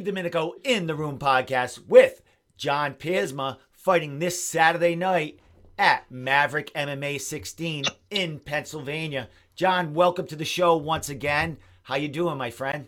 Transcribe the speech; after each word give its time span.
Steve 0.00 0.14
Domenico 0.14 0.54
in 0.64 0.86
the 0.86 0.94
Room 0.94 1.18
podcast 1.18 1.86
with 1.86 2.22
Jon 2.56 2.94
Piersma 2.94 3.58
fighting 3.70 4.18
this 4.18 4.42
Saturday 4.42 4.96
night 4.96 5.40
at 5.76 6.10
Maverick 6.10 6.72
MMA 6.72 7.20
16 7.20 7.84
in 8.08 8.38
Pennsylvania. 8.38 9.28
Jon, 9.54 9.92
welcome 9.92 10.26
to 10.28 10.36
the 10.36 10.44
show 10.46 10.74
once 10.74 11.10
again. 11.10 11.58
How 11.82 11.96
you 11.96 12.08
doing, 12.08 12.38
my 12.38 12.50
friend? 12.50 12.86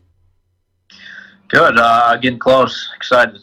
Good. 1.48 1.78
Uh, 1.78 2.16
getting 2.16 2.38
close. 2.38 2.90
Excited. 2.96 3.40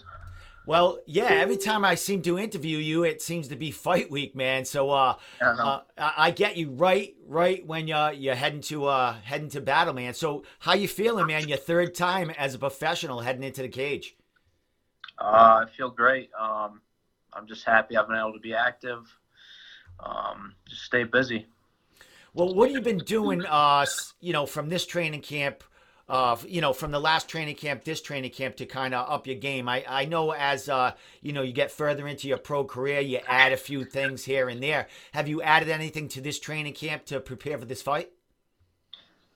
Well, 0.69 0.99
yeah. 1.07 1.29
Every 1.29 1.57
time 1.57 1.83
I 1.83 1.95
seem 1.95 2.21
to 2.21 2.37
interview 2.37 2.77
you, 2.77 3.03
it 3.03 3.23
seems 3.23 3.47
to 3.47 3.55
be 3.55 3.71
fight 3.71 4.11
week, 4.11 4.35
man. 4.35 4.65
So, 4.65 4.91
uh, 4.91 5.15
uh, 5.41 5.79
I 5.97 6.29
get 6.29 6.57
you 6.57 6.69
right, 6.69 7.15
right 7.25 7.65
when 7.65 7.87
you're 7.87 8.13
you're 8.13 8.35
heading 8.35 8.61
to 8.61 8.85
uh 8.85 9.13
heading 9.23 9.49
to 9.49 9.61
battle, 9.61 9.95
man. 9.95 10.13
So, 10.13 10.43
how 10.59 10.73
you 10.73 10.87
feeling, 10.87 11.25
man? 11.25 11.47
Your 11.47 11.57
third 11.57 11.95
time 11.95 12.29
as 12.29 12.53
a 12.53 12.59
professional 12.59 13.19
heading 13.19 13.41
into 13.41 13.63
the 13.63 13.67
cage. 13.67 14.15
Uh, 15.17 15.63
I 15.63 15.65
feel 15.75 15.89
great. 15.89 16.29
Um, 16.39 16.81
I'm 17.33 17.47
just 17.47 17.65
happy 17.65 17.97
I've 17.97 18.07
been 18.07 18.17
able 18.17 18.33
to 18.33 18.39
be 18.39 18.53
active. 18.53 19.11
Um, 19.99 20.53
just 20.67 20.83
stay 20.83 21.03
busy. 21.03 21.47
Well, 22.35 22.53
what 22.53 22.69
have 22.69 22.75
you 22.75 22.83
been 22.83 23.03
doing? 23.03 23.43
Uh, 23.43 23.87
you 24.21 24.33
know, 24.33 24.45
from 24.45 24.69
this 24.69 24.85
training 24.85 25.21
camp 25.21 25.63
uh, 26.09 26.35
you 26.47 26.59
know, 26.59 26.73
from 26.73 26.89
the 26.89 26.99
last 26.99 27.29
training 27.29 27.55
camp, 27.55 27.83
this 27.83 28.01
training 28.01 28.31
camp 28.31 28.55
to 28.57 28.65
kind 28.65 28.95
of 28.95 29.09
up 29.09 29.27
your 29.27 29.35
game. 29.35 29.69
I, 29.69 29.85
I 29.87 30.05
know 30.05 30.31
as, 30.31 30.67
uh, 30.67 30.93
you 31.21 31.33
know, 31.33 31.43
you 31.43 31.53
get 31.53 31.71
further 31.71 32.07
into 32.07 32.27
your 32.27 32.39
pro 32.39 32.63
career, 32.63 32.99
you 32.99 33.19
add 33.27 33.53
a 33.53 33.57
few 33.57 33.85
things 33.85 34.25
here 34.25 34.49
and 34.49 34.61
there. 34.61 34.87
Have 35.13 35.27
you 35.27 35.43
added 35.43 35.69
anything 35.69 36.07
to 36.09 36.21
this 36.21 36.39
training 36.39 36.73
camp 36.73 37.05
to 37.05 37.19
prepare 37.19 37.59
for 37.59 37.65
this 37.65 37.83
fight? 37.83 38.09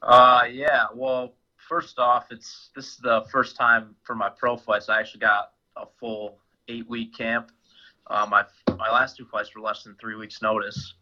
Uh, 0.01 0.45
yeah. 0.51 0.85
Well, 0.95 1.35
first 1.69 1.99
off, 1.99 2.25
it's 2.31 2.71
this 2.75 2.87
is 2.87 2.97
the 2.97 3.23
first 3.31 3.55
time 3.55 3.95
for 4.01 4.15
my 4.15 4.29
pro 4.29 4.57
fights. 4.57 4.89
I 4.89 4.99
actually 4.99 5.21
got 5.21 5.51
a 5.77 5.85
full 5.99 6.39
eight 6.67 6.89
week 6.89 7.15
camp. 7.15 7.51
My 8.09 8.45
my 8.67 8.91
last 8.91 9.15
two 9.15 9.25
fights 9.25 9.55
were 9.55 9.61
less 9.61 9.83
than 9.83 9.95
three 10.01 10.15
weeks 10.15 10.41
notice. 10.41 10.95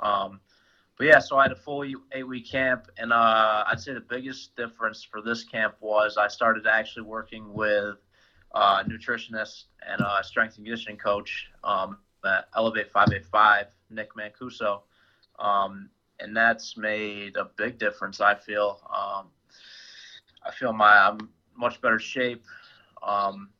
Um, 0.00 0.40
but 0.98 1.06
yeah, 1.06 1.18
so 1.18 1.36
I 1.36 1.42
had 1.42 1.52
a 1.52 1.56
full 1.56 1.84
eight 2.12 2.26
week 2.26 2.50
camp, 2.50 2.88
and 2.96 3.12
uh, 3.12 3.64
I'd 3.66 3.80
say 3.80 3.92
the 3.92 4.00
biggest 4.00 4.56
difference 4.56 5.02
for 5.02 5.20
this 5.20 5.44
camp 5.44 5.74
was 5.80 6.16
I 6.16 6.28
started 6.28 6.66
actually 6.66 7.02
working 7.04 7.52
with 7.52 7.96
uh, 8.54 8.82
nutritionist 8.84 9.64
and 9.86 10.00
a 10.00 10.24
strength 10.24 10.56
and 10.56 10.64
conditioning 10.64 10.96
coach 10.96 11.48
um, 11.62 11.98
at 12.24 12.48
Elevate 12.56 12.90
585, 12.90 13.66
Nick 13.90 14.14
Mancuso. 14.14 14.82
Um, 15.38 15.90
and 16.18 16.34
that's 16.34 16.78
made 16.78 17.36
a 17.36 17.50
big 17.56 17.78
difference, 17.78 18.20
I 18.20 18.34
feel. 18.34 18.80
Um, 18.88 19.26
I 20.44 20.50
feel 20.52 20.72
my 20.72 21.08
I'm 21.08 21.28
much 21.56 21.80
better 21.80 21.98
shape, 21.98 22.44
um, 23.02 23.50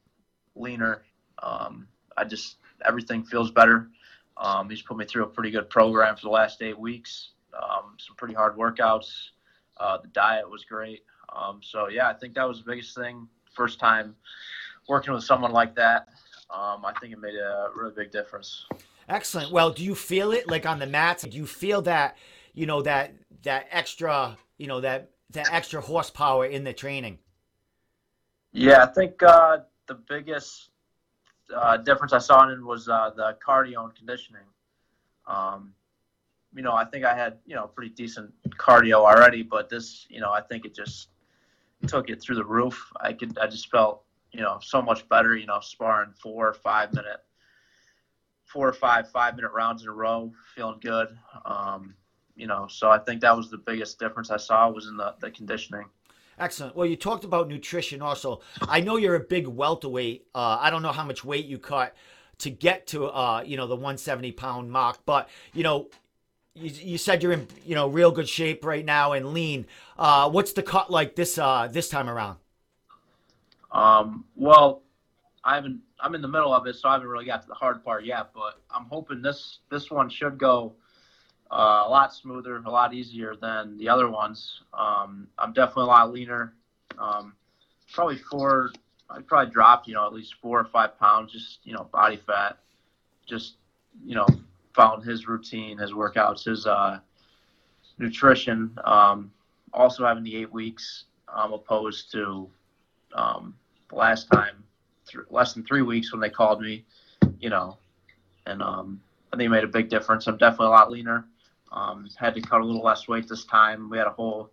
leaner. 0.55 1.03
Um, 1.43 1.87
I 2.17 2.25
just 2.25 2.57
everything 2.87 3.25
feels 3.25 3.51
better. 3.51 3.89
Um, 4.37 4.69
he's 4.69 4.83
put 4.83 4.97
me 4.97 5.05
through 5.05 5.25
a 5.25 5.29
pretty 5.29 5.51
good 5.51 5.71
program 5.71 6.17
for 6.17 6.23
the 6.23 6.31
last 6.31 6.63
eight 6.63 6.79
weeks. 6.79 7.31
Um, 7.55 7.97
some 7.99 8.17
pretty 8.17 8.35
hard 8.35 8.57
workouts. 8.57 9.11
Uh, 9.79 9.99
the 9.99 10.09
diet 10.09 10.49
was 10.49 10.65
great. 10.65 11.03
Um, 11.35 11.61
so 11.63 11.89
yeah, 11.89 12.09
I 12.09 12.15
think 12.15 12.35
that 12.35 12.47
was 12.47 12.59
the 12.59 12.71
biggest 12.71 12.95
thing. 12.95 13.29
First 13.55 13.79
time 13.79 14.15
working 14.89 15.15
with 15.15 15.25
someone 15.25 15.53
like 15.53 15.75
that. 15.77 16.09
Um, 16.51 16.85
I 16.85 16.93
think 17.01 17.13
it 17.13 17.19
made 17.19 17.35
a 17.35 17.69
really 17.75 17.93
big 17.95 18.13
difference. 18.13 18.67
Excellent. 19.09 19.53
Well, 19.53 19.71
do 19.71 19.85
you 19.85 19.95
feel 19.95 20.33
it 20.33 20.49
like 20.49 20.67
on 20.67 20.79
the 20.79 20.87
mats? 20.87 21.25
Do 21.25 21.37
you 21.37 21.47
feel 21.47 21.83
that 21.83 22.17
you 22.55 22.67
know 22.67 22.83
that 22.83 23.15
that 23.43 23.67
extra 23.71 24.37
you 24.59 24.67
know 24.67 24.81
that 24.81 25.11
that 25.31 25.53
extra 25.53 25.81
horsepower 25.81 26.47
in 26.47 26.65
the 26.65 26.73
training? 26.73 27.19
Yeah, 28.53 28.85
I 28.85 28.87
think 28.87 29.23
uh, 29.23 29.59
the 29.87 29.95
biggest 29.95 30.71
uh, 31.55 31.77
difference 31.79 32.13
I 32.13 32.19
saw 32.19 32.45
in 32.45 32.59
it 32.59 32.63
was 32.63 32.89
uh, 32.89 33.11
the 33.15 33.37
cardio 33.47 33.85
and 33.85 33.95
conditioning. 33.95 34.43
Um, 35.27 35.73
you 36.55 36.63
know, 36.63 36.73
I 36.73 36.85
think 36.85 37.05
I 37.05 37.15
had 37.15 37.39
you 37.45 37.55
know 37.55 37.67
pretty 37.67 37.95
decent 37.95 38.33
cardio 38.51 39.05
already, 39.05 39.43
but 39.43 39.69
this, 39.69 40.07
you 40.09 40.21
know, 40.21 40.33
I 40.33 40.41
think 40.41 40.65
it 40.65 40.75
just 40.75 41.09
took 41.87 42.09
it 42.09 42.23
through 42.23 42.37
the 42.37 42.45
roof. 42.45 42.91
I 43.01 43.13
could, 43.13 43.39
I 43.39 43.47
just 43.47 43.71
felt 43.71 44.03
you 44.33 44.41
know 44.41 44.59
so 44.63 44.81
much 44.81 45.09
better. 45.09 45.37
You 45.37 45.47
know, 45.47 45.61
sparring 45.61 46.13
four 46.21 46.49
or 46.49 46.55
five 46.55 46.93
minute, 46.95 47.21
four 48.45 48.69
or 48.69 48.73
five 48.73 49.11
five 49.11 49.37
minute 49.37 49.53
rounds 49.53 49.83
in 49.83 49.89
a 49.89 49.93
row, 49.93 50.33
feeling 50.55 50.79
good. 50.81 51.17
Um, 51.45 51.95
you 52.37 52.47
know, 52.47 52.67
so 52.69 52.91
I 52.91 52.99
think 52.99 53.23
that 53.23 53.37
was 53.37 53.51
the 53.51 53.59
biggest 53.59 53.99
difference 53.99 54.31
I 54.31 54.37
saw 54.37 54.69
was 54.71 54.87
in 54.87 54.97
the, 54.97 55.15
the 55.21 55.31
conditioning. 55.31 55.87
Excellent. 56.39 56.77
Well, 56.77 56.87
you 56.87 56.97
talked 56.97 57.25
about 57.25 57.49
nutrition 57.49 58.03
also. 58.03 58.41
I 58.61 58.81
know 58.81 58.97
you're 58.97 59.15
a 59.15 59.21
big 59.21 59.47
welterweight. 59.47 60.27
Uh, 60.35 60.59
I 60.61 60.71
don't 60.71 60.83
know 60.83 60.93
how 60.93 61.05
much 61.05 61.25
weight 61.25 61.47
you 61.47 61.59
cut 61.59 61.95
to 62.39 62.51
get 62.51 62.87
to, 62.89 63.07
uh, 63.07 63.43
you 63.47 63.57
know, 63.57 63.67
the 63.67 63.75
170 63.75 64.33
pound 64.33 64.71
mark, 64.71 64.99
but 65.07 65.29
you 65.55 65.63
know, 65.63 65.89
you, 66.55 66.71
you 66.71 66.99
said 66.99 67.23
you're 67.23 67.33
in, 67.33 67.49
you 67.65 67.75
know, 67.75 67.89
real 67.89 68.11
good 68.11 68.29
shape 68.29 68.65
right 68.65 68.85
now 68.85 69.13
and 69.13 69.33
lean. 69.33 69.67
Uh, 69.99 70.29
what's 70.29 70.53
the 70.53 70.63
cut 70.63 70.91
like 70.91 71.17
this 71.17 71.39
uh, 71.39 71.69
this 71.71 71.89
time 71.89 72.09
around? 72.09 72.39
Um, 73.73 74.25
well, 74.35 74.83
I 75.45 75.55
haven't. 75.55 75.81
I'm 76.01 76.15
in 76.15 76.21
the 76.21 76.29
middle 76.29 76.53
of 76.53 76.67
it, 76.67 76.77
so 76.77 76.91
I 76.91 76.93
haven't 76.93 77.09
really 77.09 77.25
got 77.25 77.43
to 77.43 77.49
the 77.49 77.55
hard 77.55 77.83
part 77.83 78.05
yet. 78.05 78.31
But 78.35 78.61
I'm 78.71 78.85
hoping 78.87 79.23
this 79.23 79.61
this 79.71 79.91
one 79.91 80.11
should 80.11 80.37
go 80.39 80.75
uh, 81.51 81.85
a 81.87 81.91
lot 81.91 82.15
smoother, 82.15 82.57
a 82.57 82.71
lot 82.71 82.95
easier 82.95 83.37
than 83.37 83.77
the 83.79 83.89
other 83.89 84.11
ones. 84.11 84.63
Um, 84.75 85.29
I'm 85.39 85.53
definitely 85.53 85.85
a 85.85 85.87
lot 85.87 86.13
leaner. 86.13 86.53
Um, 86.99 87.35
probably 87.93 88.19
four. 88.19 88.71
I 89.09 89.21
probably 89.21 89.53
dropped, 89.53 89.87
you 89.87 89.95
know, 89.95 90.07
at 90.07 90.13
least 90.13 90.35
four 90.43 90.59
or 90.59 90.65
five 90.65 90.99
pounds, 90.99 91.33
just 91.33 91.61
you 91.65 91.73
know, 91.73 91.85
body 91.93 92.17
fat. 92.17 92.59
Just 93.27 93.55
you 94.05 94.15
know, 94.15 94.27
found 94.75 95.05
his 95.05 95.27
routine, 95.27 95.79
his 95.79 95.93
workouts, 95.93 96.45
his 96.45 96.67
uh, 96.67 96.99
nutrition. 97.99 98.77
Um, 98.85 99.33
also 99.73 100.05
having 100.05 100.25
the 100.25 100.37
eight 100.37 100.53
weeks, 100.53 101.05
um, 101.33 101.53
opposed 101.53 102.11
to 102.13 102.49
um, 103.15 103.55
last 103.93 104.31
time, 104.31 104.63
th- 105.07 105.25
less 105.31 105.55
than 105.55 105.65
three 105.65 105.83
weeks 105.83 106.13
when 106.13 106.21
they 106.21 106.31
called 106.31 106.61
me, 106.61 106.85
you 107.41 107.51
know, 107.51 107.79
and 108.47 108.63
um, 108.63 109.01
I 109.33 109.37
think 109.37 109.47
it 109.47 109.51
made 109.51 109.65
a 109.65 109.69
big 109.69 109.89
difference. 109.89 110.27
I'm 110.27 110.39
definitely 110.39 110.67
a 110.67 110.71
lot 110.71 110.91
leaner. 110.91 111.25
Um, 111.73 112.09
had 112.17 112.35
to 112.35 112.41
cut 112.41 112.61
a 112.61 112.65
little 112.65 112.83
less 112.83 113.09
weight 113.09 113.29
this 113.29 113.45
time. 113.45 113.91
We 113.91 113.99
had 113.99 114.07
a 114.07 114.11
whole, 114.11 114.51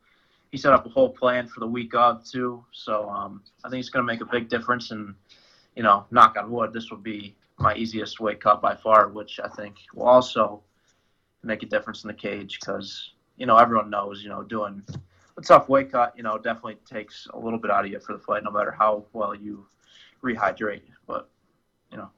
he 0.51 0.57
set 0.57 0.73
up 0.73 0.85
a 0.85 0.89
whole 0.89 1.09
plan 1.09 1.47
for 1.47 1.59
the 1.59 1.67
week 1.67 1.93
of 1.95 2.25
too. 2.25 2.63
So 2.71 3.09
um, 3.09 3.41
I 3.63 3.69
think 3.69 3.79
it's 3.79 3.89
going 3.89 4.05
to 4.05 4.11
make 4.11 4.21
a 4.21 4.25
big 4.25 4.49
difference. 4.49 4.91
And 4.91 5.15
you 5.75 5.83
know, 5.83 6.05
knock 6.11 6.35
on 6.37 6.51
wood, 6.51 6.73
this 6.73 6.89
will 6.89 6.97
be 6.97 7.35
my 7.59 7.75
easiest 7.75 8.19
weight 8.19 8.41
cut 8.41 8.61
by 8.61 8.75
far, 8.75 9.09
which 9.09 9.39
I 9.43 9.47
think 9.47 9.75
will 9.93 10.07
also 10.07 10.63
make 11.43 11.63
a 11.63 11.65
difference 11.65 12.03
in 12.03 12.07
the 12.07 12.13
cage 12.13 12.59
because 12.59 13.11
you 13.37 13.45
know 13.45 13.57
everyone 13.57 13.89
knows 13.89 14.23
you 14.23 14.29
know 14.29 14.43
doing 14.43 14.81
a 15.37 15.41
tough 15.41 15.67
weight 15.67 15.91
cut 15.91 16.13
you 16.15 16.23
know 16.23 16.37
definitely 16.37 16.77
takes 16.89 17.27
a 17.33 17.37
little 17.37 17.59
bit 17.59 17.69
out 17.69 17.85
of 17.85 17.91
you 17.91 17.99
for 17.99 18.13
the 18.13 18.19
fight, 18.19 18.43
no 18.43 18.51
matter 18.51 18.71
how 18.71 19.05
well 19.13 19.35
you 19.35 19.65
rehydrate. 20.23 20.83
But 21.05 21.29
you 21.91 21.97
know, 21.97 22.09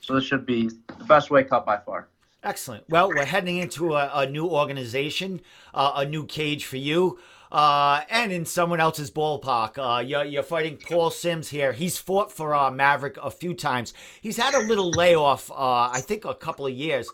so 0.00 0.14
this 0.14 0.24
should 0.24 0.46
be 0.46 0.68
the 0.68 1.04
best 1.04 1.30
weight 1.30 1.48
cut 1.48 1.64
by 1.64 1.78
far. 1.78 2.08
Excellent. 2.44 2.88
Well, 2.88 3.08
we're 3.08 3.24
heading 3.24 3.58
into 3.58 3.94
a, 3.94 4.10
a 4.12 4.26
new 4.26 4.46
organization, 4.46 5.42
uh, 5.72 5.92
a 5.96 6.04
new 6.04 6.26
cage 6.26 6.64
for 6.64 6.76
you, 6.76 7.20
uh, 7.52 8.00
and 8.10 8.32
in 8.32 8.46
someone 8.46 8.80
else's 8.80 9.12
ballpark. 9.12 9.78
Uh, 9.78 10.00
you're, 10.00 10.24
you're 10.24 10.42
fighting 10.42 10.76
Paul 10.76 11.10
Sims 11.10 11.50
here. 11.50 11.72
He's 11.72 11.98
fought 11.98 12.32
for 12.32 12.52
uh, 12.52 12.72
Maverick 12.72 13.16
a 13.22 13.30
few 13.30 13.54
times. 13.54 13.94
He's 14.20 14.38
had 14.38 14.54
a 14.54 14.66
little 14.66 14.90
layoff, 14.90 15.52
uh, 15.52 15.54
I 15.92 16.00
think, 16.00 16.24
a 16.24 16.34
couple 16.34 16.66
of 16.66 16.72
years. 16.72 17.08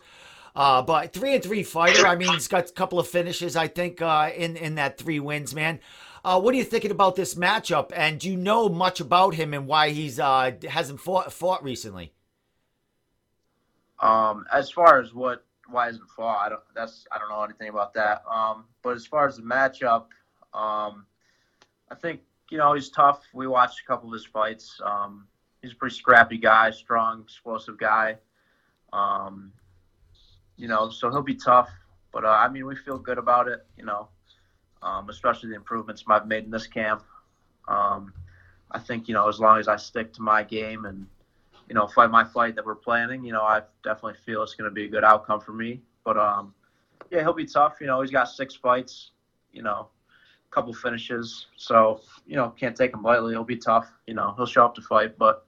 Uh, 0.56 0.80
but 0.80 1.12
three 1.12 1.34
and 1.34 1.42
three 1.42 1.62
fighter. 1.62 2.06
I 2.06 2.16
mean, 2.16 2.32
he's 2.32 2.48
got 2.48 2.70
a 2.70 2.72
couple 2.72 2.98
of 2.98 3.06
finishes. 3.06 3.54
I 3.54 3.68
think 3.68 4.00
in 4.00 4.56
in 4.56 4.76
that 4.76 4.96
three 4.96 5.20
wins, 5.20 5.54
man. 5.54 5.78
what 6.22 6.54
are 6.54 6.56
you 6.56 6.64
thinking 6.64 6.90
about 6.90 7.16
this 7.16 7.34
matchup? 7.34 7.92
And 7.94 8.18
do 8.18 8.30
you 8.30 8.36
know 8.36 8.70
much 8.70 8.98
about 8.98 9.34
him 9.34 9.52
and 9.52 9.66
why 9.66 9.90
he's 9.90 10.16
hasn't 10.16 11.00
fought 11.00 11.32
fought 11.32 11.62
recently? 11.62 12.12
Um, 14.00 14.44
as 14.52 14.70
far 14.70 15.00
as 15.00 15.12
what 15.12 15.44
why 15.70 15.88
isn't 15.88 16.08
fall, 16.10 16.36
I 16.36 16.48
don't 16.48 16.62
that's 16.74 17.06
I 17.12 17.18
don't 17.18 17.28
know 17.28 17.42
anything 17.42 17.68
about 17.68 17.94
that. 17.94 18.22
Um, 18.30 18.64
but 18.82 18.96
as 18.96 19.06
far 19.06 19.26
as 19.26 19.36
the 19.36 19.42
matchup, 19.42 20.06
um, 20.54 21.04
I 21.90 21.94
think 22.00 22.20
you 22.50 22.58
know 22.58 22.74
he's 22.74 22.88
tough. 22.88 23.22
We 23.32 23.46
watched 23.46 23.80
a 23.80 23.86
couple 23.86 24.08
of 24.08 24.14
his 24.14 24.24
fights. 24.24 24.80
Um, 24.84 25.26
he's 25.62 25.72
a 25.72 25.76
pretty 25.76 25.96
scrappy 25.96 26.38
guy, 26.38 26.70
strong, 26.70 27.22
explosive 27.22 27.78
guy. 27.78 28.16
Um, 28.92 29.52
you 30.56 30.68
know, 30.68 30.90
so 30.90 31.10
he'll 31.10 31.22
be 31.22 31.34
tough. 31.34 31.70
But 32.12 32.24
uh, 32.24 32.28
I 32.28 32.48
mean, 32.48 32.66
we 32.66 32.76
feel 32.76 32.98
good 32.98 33.18
about 33.18 33.48
it. 33.48 33.66
You 33.76 33.84
know, 33.84 34.08
um, 34.82 35.08
especially 35.10 35.50
the 35.50 35.56
improvements 35.56 36.04
I've 36.08 36.26
made 36.26 36.44
in 36.44 36.50
this 36.50 36.66
camp. 36.66 37.02
Um, 37.66 38.12
I 38.70 38.78
think 38.78 39.08
you 39.08 39.14
know 39.14 39.28
as 39.28 39.40
long 39.40 39.58
as 39.58 39.68
I 39.68 39.76
stick 39.76 40.12
to 40.14 40.22
my 40.22 40.42
game 40.42 40.84
and 40.84 41.06
you 41.68 41.74
know, 41.74 41.86
fight 41.86 42.10
my 42.10 42.24
fight 42.24 42.54
that 42.56 42.64
we're 42.64 42.74
planning, 42.74 43.24
you 43.24 43.32
know, 43.32 43.42
I 43.42 43.62
definitely 43.84 44.18
feel 44.24 44.42
it's 44.42 44.54
going 44.54 44.70
to 44.70 44.74
be 44.74 44.86
a 44.86 44.88
good 44.88 45.04
outcome 45.04 45.40
for 45.40 45.52
me. 45.52 45.82
But 46.04 46.16
um, 46.16 46.54
yeah, 47.10 47.20
he'll 47.20 47.34
be 47.34 47.44
tough. 47.44 47.76
You 47.80 47.86
know, 47.86 48.00
he's 48.00 48.10
got 48.10 48.24
six 48.24 48.54
fights. 48.54 49.10
You 49.52 49.62
know, 49.62 49.88
a 50.50 50.54
couple 50.54 50.72
finishes. 50.72 51.46
So 51.56 52.00
you 52.26 52.36
know, 52.36 52.50
can't 52.50 52.76
take 52.76 52.94
him 52.94 53.02
lightly. 53.02 53.32
It'll 53.32 53.44
be 53.44 53.56
tough. 53.56 53.90
You 54.06 54.14
know, 54.14 54.34
he'll 54.36 54.46
show 54.46 54.64
up 54.64 54.74
to 54.76 54.82
fight, 54.82 55.18
but 55.18 55.46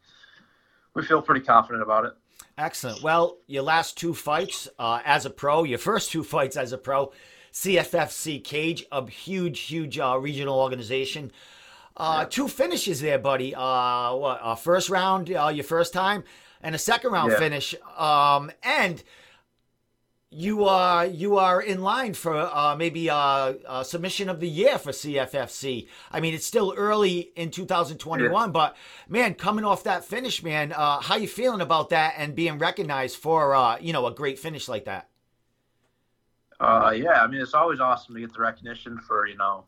we 0.94 1.02
feel 1.02 1.22
pretty 1.22 1.44
confident 1.44 1.82
about 1.82 2.04
it. 2.04 2.12
Excellent. 2.58 3.02
Well, 3.02 3.38
your 3.46 3.62
last 3.62 3.96
two 3.96 4.12
fights 4.12 4.68
uh, 4.78 5.00
as 5.04 5.24
a 5.24 5.30
pro, 5.30 5.64
your 5.64 5.78
first 5.78 6.10
two 6.10 6.22
fights 6.22 6.56
as 6.56 6.72
a 6.72 6.78
pro, 6.78 7.12
CFFC 7.52 8.42
Cage, 8.44 8.84
a 8.92 9.08
huge, 9.08 9.60
huge 9.60 9.98
uh, 9.98 10.18
regional 10.18 10.58
organization. 10.58 11.32
Uh. 12.00 12.24
Two 12.24 12.48
finishes 12.48 13.00
there, 13.00 13.18
buddy. 13.18 13.54
Uh, 13.54 14.14
what, 14.14 14.40
uh, 14.42 14.54
first 14.54 14.88
round, 14.88 15.30
uh, 15.30 15.48
your 15.48 15.64
first 15.64 15.92
time, 15.92 16.24
and 16.62 16.74
a 16.74 16.78
second 16.78 17.12
round 17.12 17.32
yeah. 17.32 17.38
finish. 17.38 17.74
Um, 17.98 18.50
and 18.62 19.02
you 20.30 20.64
are 20.64 21.04
you 21.06 21.38
are 21.38 21.60
in 21.60 21.82
line 21.82 22.14
for 22.14 22.36
uh, 22.36 22.74
maybe 22.76 23.08
a, 23.08 23.56
a, 23.68 23.84
submission 23.84 24.28
of 24.28 24.40
the 24.40 24.48
year 24.48 24.78
for 24.78 24.92
CFFC. 24.92 25.88
I 26.10 26.20
mean, 26.20 26.34
it's 26.34 26.46
still 26.46 26.72
early 26.76 27.32
in 27.36 27.50
2021, 27.50 28.30
yeah. 28.30 28.52
but 28.52 28.76
man, 29.08 29.34
coming 29.34 29.64
off 29.64 29.84
that 29.84 30.04
finish, 30.04 30.42
man, 30.42 30.72
uh, 30.72 31.00
how 31.00 31.16
you 31.16 31.28
feeling 31.28 31.60
about 31.60 31.90
that 31.90 32.14
and 32.16 32.34
being 32.34 32.58
recognized 32.58 33.16
for 33.16 33.54
uh, 33.54 33.76
you 33.78 33.92
know 33.92 34.06
a 34.06 34.14
great 34.14 34.38
finish 34.38 34.68
like 34.68 34.84
that? 34.86 35.08
Uh, 36.60 36.94
yeah, 36.96 37.22
I 37.22 37.26
mean, 37.26 37.40
it's 37.40 37.54
always 37.54 37.80
awesome 37.80 38.14
to 38.14 38.20
get 38.20 38.32
the 38.32 38.40
recognition 38.40 38.98
for 38.98 39.26
you 39.26 39.36
know 39.36 39.64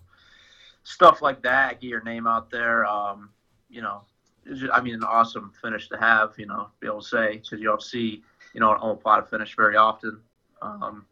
stuff 0.84 1.22
like 1.22 1.42
that. 1.42 1.80
Get 1.80 1.88
your 1.88 2.02
name 2.02 2.26
out 2.26 2.50
there. 2.50 2.84
Um, 2.86 3.30
you 3.70 3.82
know, 3.82 4.02
just, 4.46 4.72
I 4.72 4.80
mean, 4.80 4.94
an 4.94 5.04
awesome 5.04 5.52
finish 5.60 5.88
to 5.88 5.96
have. 5.98 6.32
You 6.36 6.46
know, 6.46 6.68
be 6.80 6.86
able 6.86 7.00
to 7.00 7.08
say 7.08 7.38
because 7.38 7.58
you 7.58 7.66
don't 7.66 7.82
see 7.82 8.22
you 8.54 8.60
know 8.60 8.72
an 8.72 8.80
omoplata 8.80 9.28
finish 9.28 9.56
very 9.56 9.76
often. 9.76 10.20
Um, 10.60 11.06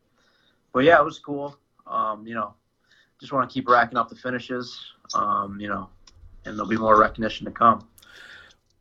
but 0.73 0.85
yeah, 0.85 0.99
it 0.99 1.05
was 1.05 1.19
cool. 1.19 1.57
Um, 1.87 2.27
you 2.27 2.35
know, 2.35 2.55
just 3.21 3.33
want 3.33 3.49
to 3.49 3.53
keep 3.53 3.69
racking 3.69 3.99
up 3.99 4.09
the 4.09 4.17
finishes. 4.17 4.79
Um, 5.15 5.61
you 5.61 5.69
know, 5.69 5.89
and 6.45 6.57
there'll 6.57 6.69
be 6.69 6.77
more 6.77 6.99
recognition 6.99 7.45
to 7.47 7.53
come. 7.53 7.87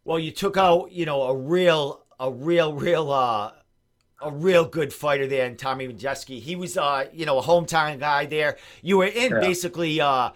Well, 0.06 0.20
you 0.20 0.32
took 0.32 0.58
out, 0.58 0.92
you 0.92 1.06
know, 1.06 1.24
a 1.24 1.36
real, 1.36 2.04
a 2.20 2.32
real, 2.32 2.74
real, 2.74 3.12
uh, 3.12 3.52
a 4.22 4.32
real 4.32 4.66
good 4.66 4.94
fighter 4.94 5.28
there 5.28 5.46
in 5.46 5.56
Tommy 5.56 5.88
Majeski. 5.88 6.40
He 6.40 6.56
was, 6.56 6.78
uh, 6.78 7.06
you 7.14 7.26
know, 7.26 7.40
a 7.40 7.42
hometown 7.42 8.00
guy 8.00 8.26
there. 8.26 8.58
You 8.82 8.98
were 8.98 9.06
in 9.06 9.32
yeah. 9.32 9.40
basically, 9.40 10.02
uh, 10.02 10.32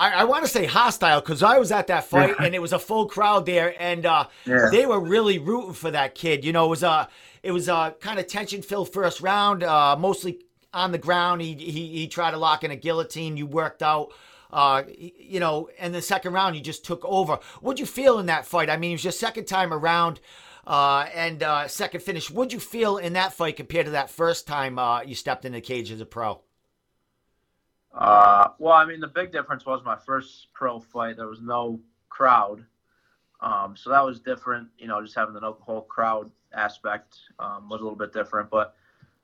I, 0.00 0.10
I 0.12 0.24
want 0.24 0.44
to 0.44 0.50
say 0.50 0.64
hostile 0.64 1.20
because 1.20 1.42
I 1.42 1.58
was 1.58 1.70
at 1.70 1.88
that 1.88 2.04
fight 2.04 2.34
and 2.40 2.54
it 2.54 2.58
was 2.62 2.72
a 2.72 2.78
full 2.78 3.06
crowd 3.06 3.44
there, 3.44 3.74
and 3.78 4.06
uh, 4.06 4.28
yeah. 4.46 4.70
they 4.72 4.86
were 4.86 4.98
really 4.98 5.38
rooting 5.38 5.74
for 5.74 5.90
that 5.90 6.14
kid. 6.14 6.42
You 6.42 6.54
know, 6.54 6.64
it 6.64 6.70
was 6.70 6.82
a 6.82 6.90
uh, 6.90 7.06
it 7.42 7.52
was 7.52 7.68
a 7.68 7.94
kind 8.00 8.18
of 8.18 8.26
tension 8.26 8.62
filled 8.62 8.92
first 8.92 9.20
round, 9.20 9.62
uh, 9.62 9.96
mostly 9.96 10.40
on 10.72 10.92
the 10.92 10.98
ground. 10.98 11.42
He, 11.42 11.54
he 11.54 11.88
he 11.88 12.08
tried 12.08 12.30
to 12.30 12.38
lock 12.38 12.64
in 12.64 12.70
a 12.70 12.76
guillotine. 12.76 13.36
You 13.36 13.46
worked 13.46 13.82
out. 13.82 14.12
Uh, 14.50 14.82
you 14.96 15.38
know, 15.38 15.68
and 15.78 15.94
the 15.94 16.02
second 16.02 16.32
round 16.32 16.56
you 16.56 16.62
just 16.62 16.84
took 16.84 17.04
over. 17.04 17.38
What'd 17.60 17.78
you 17.78 17.86
feel 17.86 18.18
in 18.18 18.26
that 18.26 18.46
fight? 18.46 18.68
I 18.68 18.78
mean, 18.78 18.90
it 18.90 18.94
was 18.94 19.04
your 19.04 19.12
second 19.12 19.44
time 19.44 19.72
around, 19.72 20.18
uh, 20.66 21.06
and 21.14 21.40
uh, 21.42 21.68
second 21.68 22.02
finish. 22.02 22.30
What'd 22.30 22.52
you 22.52 22.58
feel 22.58 22.96
in 22.96 23.12
that 23.12 23.32
fight 23.32 23.56
compared 23.56 23.86
to 23.86 23.92
that 23.92 24.10
first 24.10 24.48
time 24.48 24.76
uh, 24.76 25.02
you 25.02 25.14
stepped 25.14 25.44
in 25.44 25.52
the 25.52 25.60
cage 25.60 25.92
as 25.92 26.00
a 26.00 26.06
pro? 26.06 26.40
Uh, 27.92 28.48
well, 28.58 28.74
I 28.74 28.84
mean, 28.84 29.00
the 29.00 29.08
big 29.08 29.32
difference 29.32 29.66
was 29.66 29.82
my 29.84 29.96
first 29.96 30.48
pro 30.52 30.78
fight. 30.78 31.16
There 31.16 31.26
was 31.26 31.40
no 31.40 31.80
crowd, 32.08 32.64
um, 33.40 33.76
so 33.76 33.90
that 33.90 34.04
was 34.04 34.20
different. 34.20 34.68
You 34.78 34.86
know, 34.86 35.02
just 35.02 35.16
having 35.16 35.34
the 35.34 35.40
whole 35.40 35.82
crowd 35.82 36.30
aspect 36.54 37.16
um, 37.38 37.68
was 37.68 37.80
a 37.80 37.82
little 37.82 37.98
bit 37.98 38.12
different. 38.12 38.48
But 38.48 38.74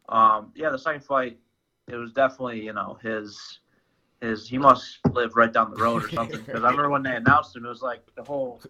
um, 0.09 0.53
yeah, 0.57 0.71
the 0.71 0.79
second 0.79 1.05
fight, 1.05 1.39
it 1.87 1.97
was 1.97 2.13
definitely 2.13 2.65
you 2.65 2.73
know 2.73 2.99
his 3.03 3.61
his 4.21 4.49
he 4.49 4.59
must 4.59 4.99
live 5.13 5.37
right 5.37 5.53
down 5.53 5.71
the 5.71 5.77
road 5.77 6.05
or 6.05 6.09
something 6.09 6.41
because 6.41 6.65
I 6.65 6.71
remember 6.71 6.91
when 6.91 7.03
they 7.03 7.15
announced 7.15 7.55
him, 7.55 7.67
it 7.67 7.69
was 7.69 7.83
like 7.83 8.03
the 8.17 8.25
whole 8.25 8.61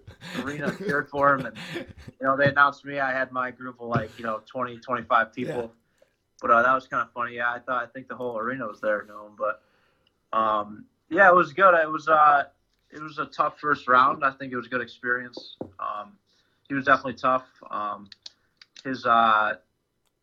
arena 0.43 0.75
cheered 0.77 1.09
for 1.09 1.35
him, 1.35 1.47
and 1.47 1.57
you 1.75 2.27
know 2.27 2.37
they 2.37 2.49
announced 2.49 2.85
me. 2.85 2.99
I 2.99 3.13
had 3.13 3.33
my 3.33 3.51
group 3.51 3.81
of 3.81 3.89
like 3.89 4.11
you 4.19 4.25
know 4.25 4.43
20, 4.47 4.79
25 4.79 5.33
people. 5.33 5.55
Yeah. 5.55 5.67
But 6.43 6.51
uh, 6.51 6.63
that 6.63 6.75
was 6.75 6.87
kind 6.87 7.03
of 7.03 7.13
funny. 7.13 7.37
Yeah, 7.37 7.51
I 7.51 7.61
thought 7.61 7.83
I 7.83 7.87
think 7.87 8.09
the 8.09 8.17
whole 8.17 8.37
arena 8.37 8.67
was 8.67 8.81
there, 8.81 9.03
you 9.03 9.09
know. 9.09 9.31
But 9.39 9.63
um, 10.37 10.85
yeah, 11.09 11.29
it 11.29 11.35
was 11.35 11.53
good. 11.53 11.75
It 11.75 11.91
was 11.91 12.09
uh, 12.09 12.45
it 12.91 13.01
was 13.01 13.19
a 13.19 13.27
tough 13.27 13.59
first 13.59 13.89
round. 13.89 14.25
I 14.25 14.33
think 14.33 14.53
it 14.53 14.57
was 14.57 14.67
a 14.67 14.69
good 14.69 14.83
experience. 14.83 15.57
Um, 15.81 16.13
he 16.69 16.75
was 16.75 16.85
definitely 16.85 17.15
tough. 17.15 17.47
Um, 17.71 18.09
his 18.85 19.07
uh, 19.07 19.55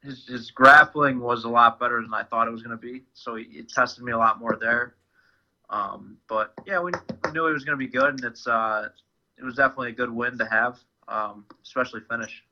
his 0.03 0.27
his 0.27 0.51
grappling 0.51 1.19
was 1.19 1.45
a 1.45 1.49
lot 1.49 1.79
better 1.79 2.01
than 2.01 2.13
I 2.13 2.23
thought 2.23 2.47
it 2.47 2.51
was 2.51 2.61
going 2.61 2.77
to 2.77 2.81
be. 2.81 3.03
So 3.13 3.35
he, 3.35 3.45
it 3.45 3.69
tested 3.69 4.03
me 4.03 4.11
a 4.11 4.17
lot 4.17 4.39
more 4.39 4.57
there. 4.59 4.95
Um, 5.69 6.17
but 6.27 6.53
yeah, 6.67 6.79
we, 6.79 6.91
we 7.25 7.31
knew 7.31 7.47
he 7.47 7.53
was 7.53 7.63
going 7.63 7.77
to 7.77 7.83
be 7.83 7.91
good, 7.91 8.09
and 8.09 8.23
it's 8.23 8.45
uh, 8.45 8.89
it 9.37 9.43
was 9.43 9.55
definitely 9.55 9.89
a 9.89 9.93
good 9.93 10.11
win 10.11 10.37
to 10.37 10.45
have, 10.45 10.77
um, 11.07 11.45
especially 11.63 12.01
finish. 12.07 12.43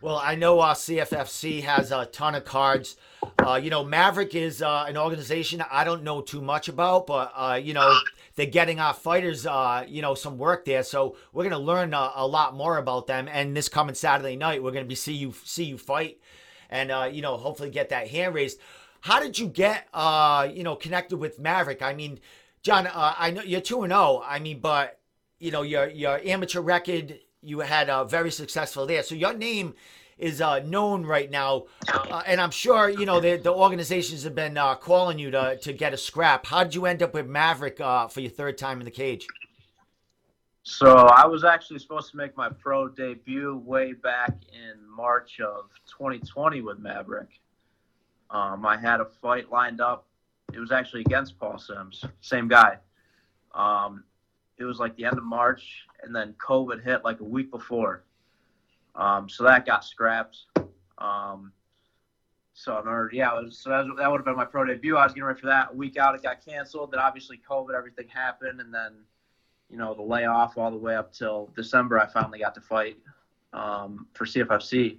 Well, 0.00 0.20
I 0.22 0.36
know 0.36 0.60
uh, 0.60 0.74
CFFC 0.74 1.64
has 1.64 1.90
a 1.90 2.06
ton 2.06 2.36
of 2.36 2.44
cards. 2.44 2.96
Uh, 3.44 3.58
you 3.60 3.68
know, 3.68 3.82
Maverick 3.82 4.32
is 4.36 4.62
uh, 4.62 4.84
an 4.86 4.96
organization 4.96 5.60
I 5.72 5.82
don't 5.82 6.04
know 6.04 6.20
too 6.20 6.40
much 6.40 6.68
about, 6.68 7.08
but 7.08 7.32
uh, 7.34 7.58
you 7.60 7.74
know, 7.74 7.98
they're 8.36 8.46
getting 8.46 8.78
our 8.78 8.94
fighters, 8.94 9.44
uh, 9.44 9.84
you 9.88 10.00
know, 10.00 10.14
some 10.14 10.38
work 10.38 10.64
there. 10.64 10.84
So 10.84 11.16
we're 11.32 11.42
gonna 11.42 11.58
learn 11.58 11.94
a, 11.94 12.12
a, 12.14 12.26
lot 12.26 12.54
more 12.54 12.78
about 12.78 13.08
them. 13.08 13.26
And 13.28 13.56
this 13.56 13.68
coming 13.68 13.96
Saturday 13.96 14.36
night, 14.36 14.62
we're 14.62 14.70
gonna 14.70 14.84
be 14.84 14.94
see 14.94 15.14
you 15.14 15.34
see 15.44 15.64
you 15.64 15.76
fight, 15.76 16.20
and 16.70 16.92
uh, 16.92 17.10
you 17.12 17.20
know, 17.20 17.36
hopefully 17.36 17.70
get 17.70 17.88
that 17.88 18.06
hand 18.06 18.36
raised. 18.36 18.60
How 19.00 19.18
did 19.18 19.36
you 19.36 19.48
get, 19.48 19.88
you 20.54 20.62
know, 20.62 20.76
connected 20.76 21.16
with 21.16 21.40
Maverick? 21.40 21.82
I 21.82 21.94
mean, 21.94 22.20
Jon, 22.62 22.88
I 22.92 23.32
know 23.32 23.42
you're 23.42 23.60
two 23.60 23.82
and 23.82 23.90
zero. 23.90 24.00
Oh, 24.00 24.24
I 24.24 24.38
mean, 24.38 24.60
but 24.60 25.00
you 25.40 25.50
know, 25.50 25.62
your 25.62 25.88
your 25.88 26.20
amateur 26.24 26.60
record 26.60 27.18
you 27.42 27.60
had 27.60 27.88
uh, 27.88 28.04
very 28.04 28.30
successful 28.30 28.86
there. 28.86 29.02
So 29.02 29.14
your 29.14 29.34
name 29.34 29.74
is 30.18 30.40
uh, 30.40 30.58
known 30.60 31.06
right 31.06 31.30
now, 31.30 31.66
uh, 31.92 32.22
and 32.26 32.40
I'm 32.40 32.50
sure 32.50 32.88
you 32.88 33.06
know 33.06 33.20
the, 33.20 33.36
the 33.36 33.52
organizations 33.52 34.24
have 34.24 34.34
been 34.34 34.58
uh, 34.58 34.74
calling 34.74 35.18
you 35.18 35.30
to 35.30 35.56
to 35.62 35.72
get 35.72 35.94
a 35.94 35.96
scrap. 35.96 36.46
How 36.46 36.64
did 36.64 36.74
you 36.74 36.86
end 36.86 37.02
up 37.02 37.14
with 37.14 37.26
Maverick 37.26 37.80
uh, 37.80 38.08
for 38.08 38.20
your 38.20 38.30
third 38.30 38.58
time 38.58 38.80
in 38.80 38.84
the 38.84 38.90
cage? 38.90 39.26
So 40.64 40.96
I 40.96 41.24
was 41.26 41.44
actually 41.44 41.78
supposed 41.78 42.10
to 42.10 42.16
make 42.18 42.36
my 42.36 42.50
pro 42.50 42.88
debut 42.88 43.56
way 43.64 43.94
back 43.94 44.36
in 44.52 44.74
March 44.86 45.40
of 45.40 45.70
2020 45.86 46.60
with 46.60 46.78
Maverick. 46.78 47.40
Um, 48.28 48.66
I 48.66 48.76
had 48.76 49.00
a 49.00 49.06
fight 49.06 49.50
lined 49.50 49.80
up. 49.80 50.04
It 50.52 50.58
was 50.58 50.70
actually 50.70 51.02
against 51.02 51.38
Paul 51.38 51.58
Sims, 51.58 52.04
same 52.20 52.48
guy. 52.48 52.78
Um, 53.54 54.04
it 54.58 54.64
was 54.64 54.78
like 54.78 54.96
the 54.96 55.04
end 55.04 55.18
of 55.18 55.24
March, 55.24 55.86
and 56.02 56.14
then 56.14 56.34
COVID 56.34 56.82
hit 56.82 57.04
like 57.04 57.20
a 57.20 57.24
week 57.24 57.50
before. 57.50 58.04
Um, 58.94 59.28
so 59.28 59.44
that 59.44 59.64
got 59.64 59.84
scrapped. 59.84 60.38
Um, 60.98 61.52
so 62.54 62.72
I 62.72 62.78
remember, 62.78 63.10
yeah, 63.12 63.32
was, 63.34 63.58
so 63.58 63.70
that, 63.70 63.86
that 63.98 64.10
would 64.10 64.18
have 64.18 64.24
been 64.24 64.36
my 64.36 64.44
pro 64.44 64.64
debut. 64.64 64.96
I 64.96 65.04
was 65.04 65.12
getting 65.12 65.24
ready 65.24 65.40
for 65.40 65.46
that. 65.46 65.68
A 65.70 65.76
week 65.76 65.96
out, 65.96 66.16
it 66.16 66.22
got 66.22 66.44
canceled. 66.44 66.90
Then 66.90 66.98
obviously 66.98 67.40
COVID, 67.48 67.72
everything 67.76 68.08
happened, 68.08 68.60
and 68.60 68.74
then 68.74 68.94
you 69.70 69.76
know 69.76 69.94
the 69.94 70.02
layoff 70.02 70.58
all 70.58 70.70
the 70.70 70.76
way 70.76 70.96
up 70.96 71.12
till 71.12 71.50
December. 71.54 72.00
I 72.00 72.06
finally 72.06 72.40
got 72.40 72.54
to 72.56 72.60
fight 72.60 72.96
um, 73.52 74.08
for 74.14 74.24
CFFC. 74.24 74.98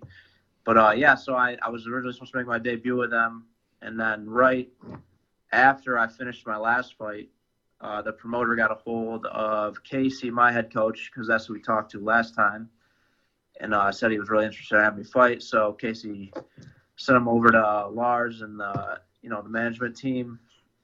But 0.64 0.78
uh, 0.78 0.92
yeah, 0.92 1.16
so 1.16 1.36
I, 1.36 1.58
I 1.62 1.70
was 1.70 1.86
originally 1.86 2.14
supposed 2.14 2.32
to 2.32 2.38
make 2.38 2.48
my 2.48 2.60
debut 2.60 2.96
with 2.96 3.10
them, 3.10 3.46
and 3.82 4.00
then 4.00 4.30
right 4.30 4.70
after 5.52 5.98
I 5.98 6.08
finished 6.08 6.48
my 6.48 6.58
last 6.58 6.96
fight, 6.98 7.30
uh, 7.82 8.02
the 8.02 8.12
promoter 8.12 8.56
got 8.56 8.72
a 8.72 8.76
hold 8.76 9.26
of 9.28 9.84
Casey, 9.84 10.30
my 10.30 10.52
head 10.52 10.74
coach, 10.74 11.12
because 11.12 11.28
that's 11.28 11.46
who 11.46 11.54
we 11.54 11.62
talked 11.62 11.92
to 11.92 12.00
last 12.00 12.36
time, 12.36 12.70
and 13.62 13.74
uh, 13.74 13.92
said 13.92 14.12
he 14.12 14.20
was 14.20 14.30
really 14.30 14.46
interested 14.46 14.78
in 14.78 14.84
having 14.84 15.00
me 15.00 15.06
fight. 15.06 15.42
So 15.42 15.74
Casey 15.74 16.34
sent 16.98 17.18
him 17.18 17.28
over 17.28 17.52
to 17.52 17.88
Lars 17.88 18.42
and 18.42 18.60
the 18.60 19.00
you 19.22 19.30
know 19.30 19.42
the 19.42 19.50
management 19.50 19.96
team, 19.96 20.40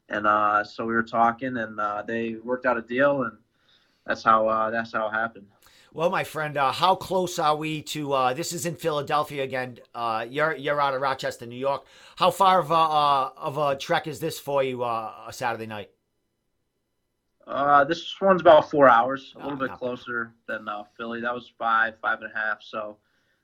and 0.10 0.26
uh, 0.26 0.64
so 0.64 0.86
we 0.86 0.94
were 0.94 1.04
talking, 1.04 1.58
and 1.58 1.80
uh, 1.80 2.04
they 2.06 2.36
worked 2.44 2.66
out 2.66 2.78
a 2.78 2.82
deal, 2.82 3.24
and 3.24 3.38
that's 4.06 4.24
how 4.24 4.48
uh, 4.48 4.70
that's 4.70 4.94
how 4.94 5.08
it 5.08 5.12
happened. 5.12 5.48
Well, 5.96 6.10
my 6.10 6.26
friend, 6.26 6.58
uh, 6.58 6.74
how 6.74 6.96
close 6.96 7.40
are 7.40 7.56
we 7.56 7.82
to? 7.84 8.12
Uh, 8.12 8.34
this 8.34 8.52
is 8.52 8.66
in 8.66 8.76
Philadelphia 8.76 9.44
again. 9.44 9.80
Uh, 9.94 10.26
you're 10.30 10.54
you're 10.54 10.82
out 10.82 10.94
of 10.94 11.02
Rochester, 11.02 11.46
New 11.46 11.56
York. 11.56 11.86
How 12.18 12.32
far 12.32 12.60
of 12.60 12.72
a 12.72 12.74
uh, 12.74 13.30
of 13.38 13.58
a 13.58 13.78
trek 13.78 14.06
is 14.06 14.20
this 14.20 14.38
for 14.38 14.62
you? 14.62 14.84
Uh, 14.84 15.14
a 15.28 15.32
Saturday 15.32 15.68
night. 15.68 15.95
Uh, 17.48 17.84
this 17.84 18.16
one's 18.20 18.42
about 18.42 18.72
four 18.72 18.90
hours, 18.90 19.34
a 19.36 19.40
little 19.40 19.58
bit 19.58 19.72
closer 19.74 20.32
than 20.48 20.68
uh, 20.68 20.84
Philly. 20.98 21.22
That 21.22 21.34
was 21.34 21.52
five, 21.60 21.94
five 22.02 22.22
and 22.22 22.32
a 22.32 22.36
half. 22.36 22.64
So 22.64 22.98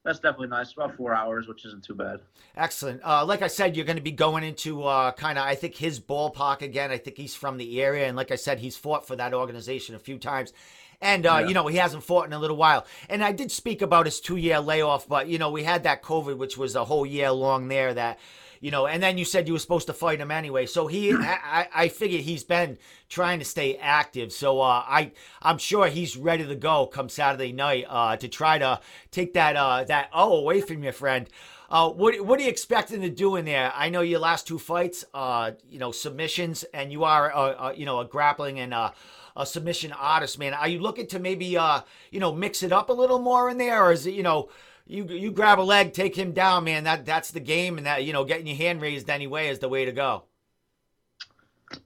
that's 0.03 0.20
definitely 0.20 0.48
nice. 0.48 0.74
About 0.74 0.96
four 0.96 1.13
hours, 1.13 1.48
which 1.48 1.65
isn't 1.65 1.84
too 1.84 1.93
bad. 1.93 2.20
Excellent. 2.58 3.01
Uh, 3.05 3.24
like 3.25 3.43
I 3.43 3.48
said, 3.48 3.75
you're 3.75 3.86
going 3.86 3.98
to 3.98 4.01
be 4.01 4.12
going 4.12 4.43
into 4.43 4.84
uh, 4.84 5.12
kind 5.12 5.38
of, 5.38 5.46
I 5.46 5.53
think, 5.53 5.75
his 5.75 6.00
ballpark 6.00 6.63
again. 6.63 6.89
I 6.89 6.98
think 6.98 7.17
he's 7.17 7.36
from 7.36 7.58
the 7.58 7.79
area. 7.81 8.08
And 8.08 8.17
like 8.17 8.31
I 8.31 8.36
said, 8.36 8.60
he's 8.60 8.75
fought 8.75 9.05
for 9.05 9.15
that 9.17 9.36
organization 9.36 9.93
a 9.93 10.00
few 10.00 10.17
times. 10.17 10.51
And 11.00 11.25
uh, 11.25 11.39
Yeah. 11.41 11.48
you 11.48 11.53
know 11.55 11.65
he 11.67 11.77
hasn't 11.77 12.03
fought 12.03 12.25
in 12.27 12.34
a 12.34 12.39
little 12.39 12.58
while. 12.58 12.86
And 13.10 13.24
I 13.24 13.31
did 13.31 13.51
speak 13.51 13.81
about 13.81 14.05
his 14.05 14.20
two-year 14.20 14.60
layoff, 14.60 15.08
but 15.08 15.27
you 15.27 15.39
know 15.39 15.50
we 15.50 15.63
had 15.63 15.84
that 15.84 16.03
COVID, 16.03 16.38
which 16.38 16.58
was 16.60 16.75
a 16.75 16.86
whole 16.86 17.08
year 17.08 17.31
long 17.31 17.67
there. 17.70 17.91
That 17.93 18.20
you 18.62 18.72
know, 18.72 18.86
and 18.86 19.03
then 19.03 19.18
you 19.18 19.25
said 19.25 19.48
you 19.48 19.53
were 19.53 19.60
supposed 19.60 19.88
to 19.88 19.94
fight 19.94 20.20
him 20.20 20.32
anyway. 20.32 20.68
So 20.68 20.88
he, 20.88 21.13
I, 21.13 21.68
I 21.74 21.88
figure 21.89 22.20
he's 22.20 22.44
been 22.44 22.77
trying 23.10 23.39
to 23.39 23.46
stay 23.46 23.75
active. 23.75 24.32
So 24.32 24.62
uh, 24.62 24.84
I, 24.88 25.12
I'm 25.41 25.58
sure 25.58 25.88
he's 25.88 26.15
ready 26.15 26.46
to 26.46 26.56
go 26.56 26.86
come 26.86 27.10
Saturday 27.10 27.51
night 27.51 27.86
uh, 27.89 28.15
to 28.18 28.27
try 28.27 28.60
to 28.60 28.80
take 29.10 29.34
that 29.34 29.56
uh, 29.56 29.84
that 29.86 30.10
oh 30.13 30.38
away 30.38 30.62
from 30.62 30.84
your 30.84 30.94
friend. 30.94 31.27
Uh, 31.72 31.89
what 31.89 32.20
what 32.25 32.39
are 32.39 32.44
you 32.44 32.50
expecting 32.50 33.01
to 33.01 33.10
do 33.10 33.38
in 33.38 33.46
there? 33.46 33.72
I 33.74 33.89
know 33.89 34.01
your 34.01 34.20
last 34.20 34.46
two 34.46 34.60
fights, 34.60 35.06
uh, 35.13 35.51
you 35.70 35.80
know, 35.80 35.91
submissions, 35.91 36.63
and 36.74 36.91
you 36.91 37.06
are, 37.06 37.34
uh, 37.34 37.39
uh, 37.39 37.74
you 37.75 37.86
know, 37.86 38.01
a 38.01 38.06
grappling 38.06 38.60
and 38.60 38.74
uh, 38.74 38.91
a 39.38 39.46
submission 39.46 39.94
artist, 39.94 40.38
man. 40.38 40.53
Are 40.53 40.68
you 40.68 40.80
looking 40.80 41.08
to 41.08 41.20
maybe, 41.20 41.58
uh, 41.58 41.82
you 42.12 42.20
know, 42.20 42.34
mix 42.34 42.62
it 42.62 42.74
up 42.74 42.89
a 42.89 42.94
little 42.94 43.20
more 43.20 43.50
in 43.50 43.58
there, 43.58 43.86
or 43.86 43.94
is 43.94 44.06
it, 44.06 44.13
you 44.13 44.24
know, 44.24 44.50
you 44.86 45.06
you 45.06 45.32
grab 45.32 45.60
a 45.60 45.62
leg, 45.62 45.94
take 45.94 46.16
him 46.16 46.32
down, 46.32 46.64
man? 46.64 46.84
That 46.84 47.06
that's 47.06 47.32
the 47.32 47.40
game, 47.40 47.78
and 47.78 47.86
that 47.86 48.04
you 48.04 48.14
know, 48.14 48.26
getting 48.26 48.48
your 48.48 48.58
hand 48.58 48.82
raised 48.82 49.10
anyway 49.10 49.48
is 49.48 49.60
the 49.60 49.70
way 49.70 49.86
to 49.86 49.92
go. 49.92 50.24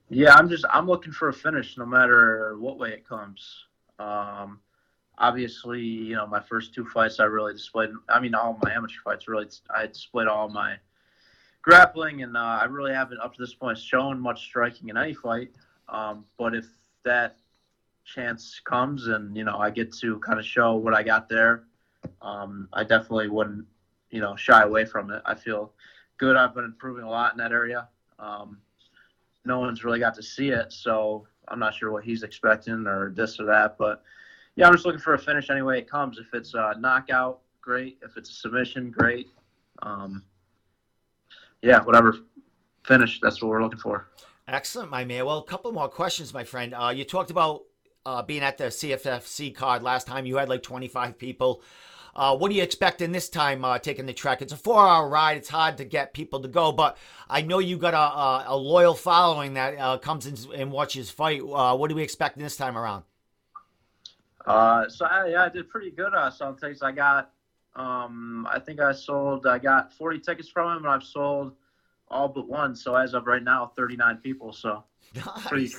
Yeah, 0.08 0.34
I'm 0.34 0.48
just 0.48 0.64
I'm 0.70 0.86
looking 0.86 1.12
for 1.12 1.28
a 1.28 1.32
finish 1.32 1.76
no 1.76 1.86
matter 1.86 2.56
what 2.58 2.78
way 2.78 2.90
it 2.90 3.08
comes. 3.08 3.66
Um, 3.98 4.60
obviously, 5.18 5.80
you 5.80 6.16
know, 6.16 6.26
my 6.26 6.40
first 6.40 6.74
two 6.74 6.84
fights 6.86 7.20
I 7.20 7.24
really 7.24 7.52
displayed. 7.52 7.90
I 8.08 8.20
mean, 8.20 8.34
all 8.34 8.58
my 8.62 8.72
amateur 8.72 9.00
fights 9.04 9.28
really 9.28 9.48
I 9.74 9.86
displayed 9.86 10.28
all 10.28 10.48
my 10.48 10.76
grappling, 11.62 12.22
and 12.22 12.36
uh, 12.36 12.58
I 12.60 12.64
really 12.64 12.94
haven't 12.94 13.20
up 13.20 13.34
to 13.34 13.42
this 13.42 13.54
point 13.54 13.78
shown 13.78 14.20
much 14.20 14.44
striking 14.44 14.88
in 14.88 14.96
any 14.96 15.14
fight. 15.14 15.50
Um, 15.88 16.24
but 16.38 16.54
if 16.54 16.66
that 17.04 17.38
chance 18.04 18.60
comes 18.64 19.08
and 19.08 19.36
you 19.36 19.42
know 19.42 19.58
I 19.58 19.70
get 19.70 19.92
to 19.96 20.18
kind 20.20 20.38
of 20.38 20.44
show 20.44 20.76
what 20.76 20.94
I 20.94 21.02
got 21.02 21.28
there, 21.28 21.64
um, 22.22 22.68
I 22.72 22.82
definitely 22.82 23.28
wouldn't 23.28 23.66
you 24.10 24.20
know 24.20 24.36
shy 24.36 24.62
away 24.62 24.84
from 24.84 25.10
it. 25.10 25.22
I 25.24 25.34
feel 25.34 25.72
good. 26.18 26.36
I've 26.36 26.54
been 26.54 26.64
improving 26.64 27.04
a 27.04 27.10
lot 27.10 27.32
in 27.32 27.38
that 27.38 27.52
area. 27.52 27.88
Um, 28.18 28.58
no 29.44 29.60
one's 29.60 29.84
really 29.84 29.98
got 30.00 30.14
to 30.14 30.22
see 30.22 30.48
it, 30.48 30.72
so 30.72 31.26
I'm 31.48 31.58
not 31.58 31.74
sure 31.74 31.92
what 31.92 32.04
he's 32.04 32.22
expecting 32.22 32.86
or 32.86 33.12
this 33.14 33.38
or 33.38 33.46
that. 33.46 33.76
But 33.78 34.02
yeah, 34.56 34.66
I'm 34.66 34.72
just 34.72 34.86
looking 34.86 35.00
for 35.00 35.14
a 35.14 35.18
finish 35.18 35.50
anyway 35.50 35.78
it 35.78 35.90
comes. 35.90 36.18
If 36.18 36.26
it's 36.32 36.54
a 36.54 36.74
knockout, 36.78 37.40
great. 37.60 37.98
If 38.02 38.16
it's 38.16 38.30
a 38.30 38.34
submission, 38.34 38.90
great. 38.90 39.28
Um, 39.82 40.24
yeah, 41.62 41.82
whatever 41.82 42.16
finish, 42.84 43.20
that's 43.20 43.42
what 43.42 43.50
we're 43.50 43.62
looking 43.62 43.78
for. 43.78 44.08
Excellent, 44.48 44.90
my 44.90 45.04
man. 45.04 45.26
Well, 45.26 45.38
a 45.38 45.44
couple 45.44 45.72
more 45.72 45.88
questions, 45.88 46.32
my 46.32 46.44
friend. 46.44 46.72
Uh, 46.72 46.92
you 46.94 47.04
talked 47.04 47.30
about 47.30 47.62
uh, 48.04 48.22
being 48.22 48.42
at 48.42 48.58
the 48.58 48.64
CFFC 48.64 49.54
card 49.54 49.82
last 49.82 50.06
time. 50.06 50.24
You 50.24 50.36
had 50.36 50.48
like 50.48 50.62
25 50.62 51.18
people. 51.18 51.62
Uh, 52.16 52.34
what 52.34 52.50
are 52.50 52.54
you 52.54 52.62
expecting 52.62 53.12
this 53.12 53.28
time 53.28 53.62
uh, 53.62 53.78
taking 53.78 54.06
the 54.06 54.12
trek? 54.14 54.40
It's 54.40 54.52
a 54.52 54.56
four 54.56 54.80
hour 54.80 55.06
ride. 55.06 55.36
It's 55.36 55.50
hard 55.50 55.76
to 55.76 55.84
get 55.84 56.14
people 56.14 56.40
to 56.40 56.48
go, 56.48 56.72
but 56.72 56.96
I 57.28 57.42
know 57.42 57.58
you 57.58 57.76
got 57.76 57.92
a, 57.92 57.98
a, 57.98 58.44
a 58.48 58.56
loyal 58.56 58.94
following 58.94 59.52
that 59.54 59.78
uh, 59.78 59.98
comes 59.98 60.26
in 60.26 60.36
and 60.54 60.72
watches 60.72 61.10
fight. 61.10 61.42
Uh, 61.42 61.76
what 61.76 61.92
are 61.92 61.94
we 61.94 62.02
expecting 62.02 62.42
this 62.42 62.56
time 62.56 62.78
around? 62.78 63.04
Uh, 64.46 64.88
so 64.88 65.04
I, 65.04 65.28
yeah, 65.28 65.44
I 65.44 65.50
did 65.50 65.68
pretty 65.68 65.90
good 65.90 66.14
on 66.14 66.32
some 66.32 66.56
tickets. 66.56 66.82
I 66.82 66.92
got, 66.92 67.32
um, 67.74 68.48
I 68.50 68.60
think 68.60 68.80
I 68.80 68.92
sold, 68.92 69.46
I 69.46 69.58
got 69.58 69.92
40 69.92 70.20
tickets 70.20 70.48
from 70.48 70.74
him, 70.74 70.84
and 70.84 70.94
I've 70.94 71.02
sold 71.02 71.52
all 72.08 72.28
but 72.28 72.48
one. 72.48 72.74
So 72.74 72.94
as 72.94 73.12
of 73.12 73.26
right 73.26 73.42
now, 73.42 73.72
39 73.76 74.16
people. 74.22 74.54
So 74.54 74.84
pretty, 75.48 75.74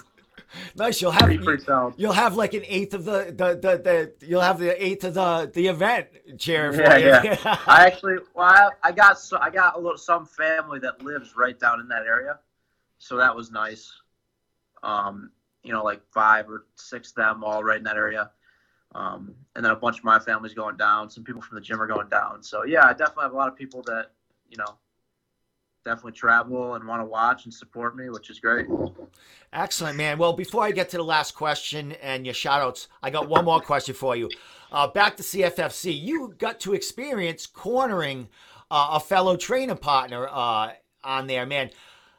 Nice. 0.75 1.01
You'll 1.01 1.11
have 1.11 1.61
solid. 1.65 1.95
you'll 1.97 2.13
have 2.13 2.35
like 2.35 2.53
an 2.53 2.63
eighth 2.65 2.93
of 2.93 3.05
the 3.05 3.33
the, 3.35 3.55
the, 3.55 4.13
the 4.19 4.27
you'll 4.27 4.41
have 4.41 4.59
the 4.59 4.83
eighth 4.83 5.03
of 5.03 5.13
the 5.13 5.51
the 5.53 5.67
event 5.67 6.07
chair 6.37 6.73
Yeah, 6.73 7.23
you. 7.23 7.37
I 7.45 7.85
actually, 7.87 8.17
well, 8.33 8.45
I, 8.83 8.89
I 8.89 8.91
got 8.91 9.19
so 9.19 9.37
I 9.39 9.49
got 9.49 9.75
a 9.75 9.79
little 9.79 9.97
some 9.97 10.25
family 10.25 10.79
that 10.79 11.01
lives 11.01 11.35
right 11.35 11.59
down 11.59 11.79
in 11.79 11.87
that 11.89 12.03
area, 12.03 12.39
so 12.97 13.17
that 13.17 13.35
was 13.35 13.51
nice. 13.51 13.91
Um, 14.83 15.31
you 15.63 15.73
know, 15.73 15.83
like 15.83 16.01
five 16.13 16.49
or 16.49 16.65
six 16.75 17.09
of 17.11 17.15
them 17.15 17.43
all 17.43 17.63
right 17.63 17.77
in 17.77 17.83
that 17.83 17.97
area, 17.97 18.31
um, 18.95 19.35
and 19.55 19.65
then 19.65 19.71
a 19.71 19.75
bunch 19.75 19.97
of 19.97 20.03
my 20.03 20.19
family's 20.19 20.53
going 20.53 20.77
down. 20.77 21.09
Some 21.09 21.23
people 21.23 21.41
from 21.41 21.55
the 21.55 21.61
gym 21.61 21.81
are 21.81 21.87
going 21.87 22.09
down. 22.09 22.43
So 22.43 22.63
yeah, 22.63 22.85
I 22.85 22.93
definitely 22.93 23.23
have 23.23 23.33
a 23.33 23.37
lot 23.37 23.47
of 23.47 23.55
people 23.55 23.81
that 23.83 24.11
you 24.49 24.57
know 24.57 24.77
definitely 25.87 26.11
travel 26.11 26.75
and 26.75 26.85
want 26.85 27.01
to 27.01 27.05
watch 27.05 27.45
and 27.45 27.53
support 27.53 27.95
me, 27.95 28.09
which 28.09 28.29
is 28.29 28.39
great. 28.39 28.67
Excellent, 29.53 29.95
man. 29.95 30.17
Well, 30.17 30.33
before 30.33 30.63
I 30.63 30.71
get 30.71 30.89
to 30.89 30.97
the 30.97 31.03
last 31.03 31.33
question 31.33 31.93
and 32.01 32.25
your 32.25 32.33
shout 32.33 32.61
outs, 32.61 32.89
I 33.01 33.09
got 33.09 33.29
one 33.29 33.45
more 33.45 33.61
question 33.61 33.95
for 33.95 34.15
you. 34.15 34.29
Uh, 34.71 34.87
back 34.87 35.15
to 35.17 35.23
CFFC, 35.23 35.97
you 35.97 36.35
got 36.37 36.59
to 36.61 36.73
experience 36.73 37.45
cornering 37.45 38.27
uh, 38.69 38.89
a 38.93 38.99
fellow 38.99 39.37
trainer 39.37 39.75
partner 39.75 40.27
uh, 40.29 40.71
on 41.05 41.27
there, 41.27 41.45
man. 41.45 41.69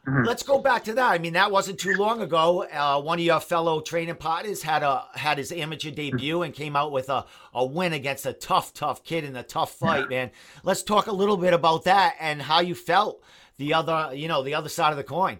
Mhm. 0.07 0.25
Let's 0.25 0.41
go 0.43 0.57
back 0.59 0.85
to 0.85 0.93
that. 0.93 1.11
I 1.11 1.19
mean, 1.19 1.33
that 1.33 1.51
wasn't 1.51 1.77
too 1.79 1.93
long 1.93 2.21
ago. 2.21 2.63
Uh, 2.63 2.99
one 3.01 3.19
of 3.19 3.25
your 3.25 3.39
fellow 3.39 3.81
training 3.81 4.15
partners 4.15 4.63
had 4.63 4.81
a 4.81 5.05
had 5.13 5.37
his 5.37 5.51
amateur 5.51 5.91
debut 5.91 6.41
and 6.41 6.53
came 6.53 6.75
out 6.75 6.91
with 6.91 7.09
a, 7.09 7.25
a 7.53 7.63
win 7.65 7.93
against 7.93 8.25
a 8.25 8.33
tough, 8.33 8.73
tough 8.73 9.03
kid 9.03 9.25
in 9.25 9.35
a 9.35 9.43
tough 9.43 9.73
fight, 9.73 10.09
man. 10.09 10.31
Let's 10.63 10.81
talk 10.83 11.07
a 11.07 11.11
little 11.11 11.37
bit 11.37 11.53
about 11.53 11.83
that 11.83 12.15
and 12.19 12.41
how 12.41 12.61
you 12.61 12.73
felt 12.75 13.21
the 13.59 13.73
other, 13.73 14.15
you 14.15 14.27
know, 14.27 14.41
the 14.41 14.55
other 14.55 14.69
side 14.69 14.91
of 14.91 14.97
the 14.97 15.03
coin. 15.03 15.37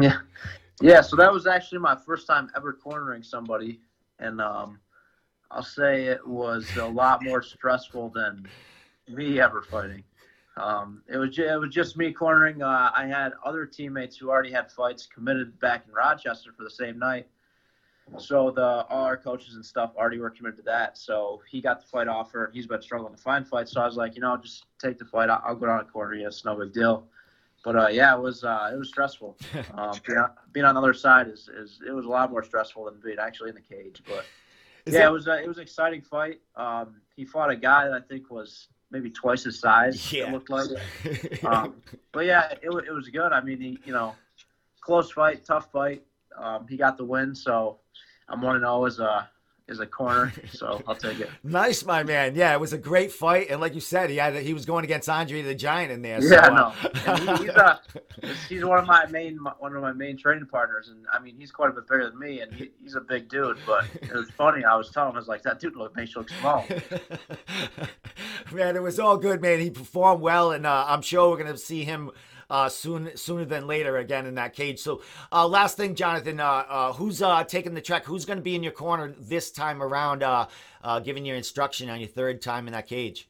Yeah, 0.00 0.20
yeah. 0.80 1.02
So 1.02 1.16
that 1.16 1.32
was 1.32 1.46
actually 1.46 1.80
my 1.80 1.96
first 1.96 2.26
time 2.26 2.48
ever 2.56 2.72
cornering 2.72 3.22
somebody, 3.22 3.80
and 4.18 4.40
um, 4.40 4.78
I'll 5.50 5.62
say 5.62 6.04
it 6.04 6.26
was 6.26 6.74
a 6.76 6.86
lot 6.86 7.22
more 7.22 7.42
stressful 7.42 8.10
than 8.10 8.48
me 9.08 9.40
ever 9.40 9.62
fighting. 9.62 10.04
Um, 10.56 11.02
it 11.08 11.18
was 11.18 11.38
it 11.38 11.60
was 11.60 11.74
just 11.74 11.96
me 11.96 12.12
cornering. 12.12 12.62
Uh, 12.62 12.90
I 12.94 13.06
had 13.06 13.32
other 13.44 13.66
teammates 13.66 14.16
who 14.16 14.30
already 14.30 14.52
had 14.52 14.70
fights 14.70 15.06
committed 15.12 15.58
back 15.58 15.84
in 15.86 15.92
Rochester 15.92 16.52
for 16.56 16.64
the 16.64 16.70
same 16.70 16.98
night. 16.98 17.26
So 18.18 18.52
the 18.52 18.86
all 18.88 19.04
our 19.04 19.16
coaches 19.16 19.56
and 19.56 19.66
stuff 19.66 19.92
already 19.96 20.18
were 20.18 20.30
committed 20.30 20.58
to 20.58 20.62
that. 20.62 20.96
So 20.96 21.42
he 21.50 21.60
got 21.60 21.80
the 21.80 21.86
fight 21.88 22.06
offer. 22.06 22.52
He's 22.54 22.66
been 22.68 22.80
struggling 22.80 23.14
to 23.14 23.20
find 23.20 23.46
fights. 23.46 23.72
So 23.72 23.80
I 23.80 23.86
was 23.86 23.96
like, 23.96 24.14
you 24.14 24.20
know, 24.20 24.36
just 24.36 24.66
take 24.80 24.98
the 24.98 25.04
fight. 25.04 25.28
I'll, 25.28 25.42
I'll 25.44 25.56
go 25.56 25.66
down 25.66 25.80
and 25.80 25.92
corner. 25.92 26.14
It's 26.14 26.44
no 26.44 26.56
big 26.56 26.72
deal. 26.72 27.08
But 27.66 27.74
uh, 27.76 27.88
yeah, 27.88 28.14
it 28.16 28.20
was 28.22 28.44
uh, 28.44 28.70
it 28.72 28.76
was 28.78 28.88
stressful. 28.88 29.36
Um, 29.74 29.98
being, 30.06 30.18
on, 30.18 30.30
being 30.52 30.64
on 30.64 30.74
the 30.76 30.80
other 30.80 30.94
side 30.94 31.26
is, 31.26 31.48
is 31.48 31.80
it 31.84 31.90
was 31.90 32.04
a 32.06 32.08
lot 32.08 32.30
more 32.30 32.44
stressful 32.44 32.84
than 32.84 33.00
being 33.04 33.18
actually 33.18 33.48
in 33.48 33.56
the 33.56 33.60
cage. 33.60 34.02
But 34.06 34.24
Is 34.86 34.94
yeah, 34.94 35.00
it- 35.00 35.06
it 35.08 35.10
was 35.12 35.26
a, 35.26 35.42
it 35.42 35.48
was 35.48 35.56
an 35.56 35.64
exciting 35.64 36.00
fight. 36.00 36.40
Um, 36.54 37.00
he 37.16 37.24
fought 37.24 37.50
a 37.50 37.56
guy 37.56 37.88
that 37.88 37.92
I 37.92 38.00
think 38.00 38.30
was 38.30 38.68
maybe 38.92 39.10
twice 39.10 39.42
his 39.42 39.58
size. 39.58 40.12
Yeah. 40.12 40.28
It 40.28 40.32
looked 40.32 40.48
like. 40.48 40.68
Um, 41.44 41.82
but 42.12 42.24
yeah, 42.26 42.50
it, 42.52 42.60
it 42.86 42.92
was 42.92 43.08
good. 43.08 43.32
I 43.32 43.40
mean, 43.40 43.60
he, 43.60 43.78
you 43.84 43.92
know, 43.92 44.14
close 44.80 45.10
fight, 45.10 45.44
tough 45.44 45.72
fight. 45.72 46.04
Um, 46.38 46.68
he 46.68 46.76
got 46.76 46.96
the 46.96 47.04
win, 47.04 47.34
so 47.34 47.80
I'm 48.28 48.42
one 48.42 48.54
to 48.54 48.60
know 48.60 48.84
as 48.86 49.00
a 49.00 49.28
as 49.68 49.80
a 49.80 49.86
corner. 49.86 50.32
So 50.52 50.80
I'll 50.86 50.94
take 50.94 51.20
it. 51.20 51.28
Nice, 51.42 51.84
my 51.84 52.02
man. 52.02 52.34
Yeah, 52.34 52.54
it 52.54 52.60
was 52.60 52.72
a 52.72 52.78
great 52.78 53.12
fight, 53.12 53.48
and 53.50 53.60
like 53.60 53.74
you 53.74 53.80
said, 53.80 54.08
he 54.08 54.16
had 54.16 54.34
he 54.36 54.54
was 54.54 54.64
going 54.64 54.84
against 54.84 55.08
Andre 55.08 55.42
the 55.42 55.54
Giant 55.54 55.92
in 55.92 56.00
there. 56.00 56.22
so, 56.22 56.28
Yeah, 56.28 56.46
uh, 56.46 56.54
no, 56.54 56.90
and 57.06 57.18
he, 57.38 57.46
he's 57.46 57.54
a 57.56 57.80
he's 58.48 58.64
one 58.64 58.78
of 58.78 58.86
my 58.86 59.04
main 59.06 59.36
one 59.58 59.74
of 59.76 59.82
my 59.82 59.92
main 59.92 60.16
training 60.16 60.46
partners, 60.46 60.88
and 60.88 61.04
I 61.12 61.18
mean 61.18 61.34
he's 61.38 61.50
quite 61.50 61.68
a 61.68 61.72
bit 61.72 61.86
bigger 61.88 62.08
than 62.08 62.18
me, 62.18 62.40
and 62.40 62.52
he, 62.54 62.70
he's 62.82 62.94
a 62.94 63.00
big 63.00 63.28
dude. 63.28 63.58
But 63.66 63.86
it 64.00 64.12
was 64.12 64.30
funny. 64.38 64.64
I 64.64 64.76
was 64.76 64.90
telling 64.90 65.10
him, 65.10 65.16
I 65.16 65.18
was 65.18 65.28
like, 65.28 65.42
that 65.42 65.60
dude 65.60 65.76
look 65.76 65.94
makes 65.96 66.14
you 66.14 66.22
look 66.22 66.30
small. 66.30 66.64
man, 68.52 68.76
it 68.76 68.82
was 68.82 68.98
all 68.98 69.18
good, 69.18 69.42
man. 69.42 69.60
He 69.60 69.70
performed 69.70 70.22
well, 70.22 70.52
and 70.52 70.64
uh, 70.64 70.86
I'm 70.88 71.02
sure 71.02 71.28
we're 71.28 71.38
gonna 71.38 71.58
see 71.58 71.84
him 71.84 72.12
uh, 72.50 72.68
soon, 72.68 73.16
sooner 73.16 73.44
than 73.44 73.66
later 73.66 73.96
again 73.98 74.26
in 74.26 74.34
that 74.36 74.54
cage. 74.54 74.80
So, 74.80 75.02
uh, 75.32 75.46
last 75.46 75.76
thing, 75.76 75.94
Jonathan, 75.94 76.40
uh, 76.40 76.44
uh, 76.44 76.92
who's 76.92 77.22
uh, 77.22 77.44
taking 77.44 77.74
the 77.74 77.80
trek? 77.80 78.04
Who's 78.04 78.24
gonna 78.24 78.40
be 78.40 78.54
in 78.54 78.62
your 78.62 78.72
corner 78.72 79.14
this 79.18 79.50
time 79.50 79.82
around? 79.82 80.22
Uh, 80.22 80.46
uh, 80.82 81.00
giving 81.00 81.24
your 81.24 81.36
instruction 81.36 81.90
on 81.90 81.98
your 81.98 82.08
third 82.08 82.40
time 82.40 82.66
in 82.68 82.72
that 82.72 82.86
cage. 82.86 83.28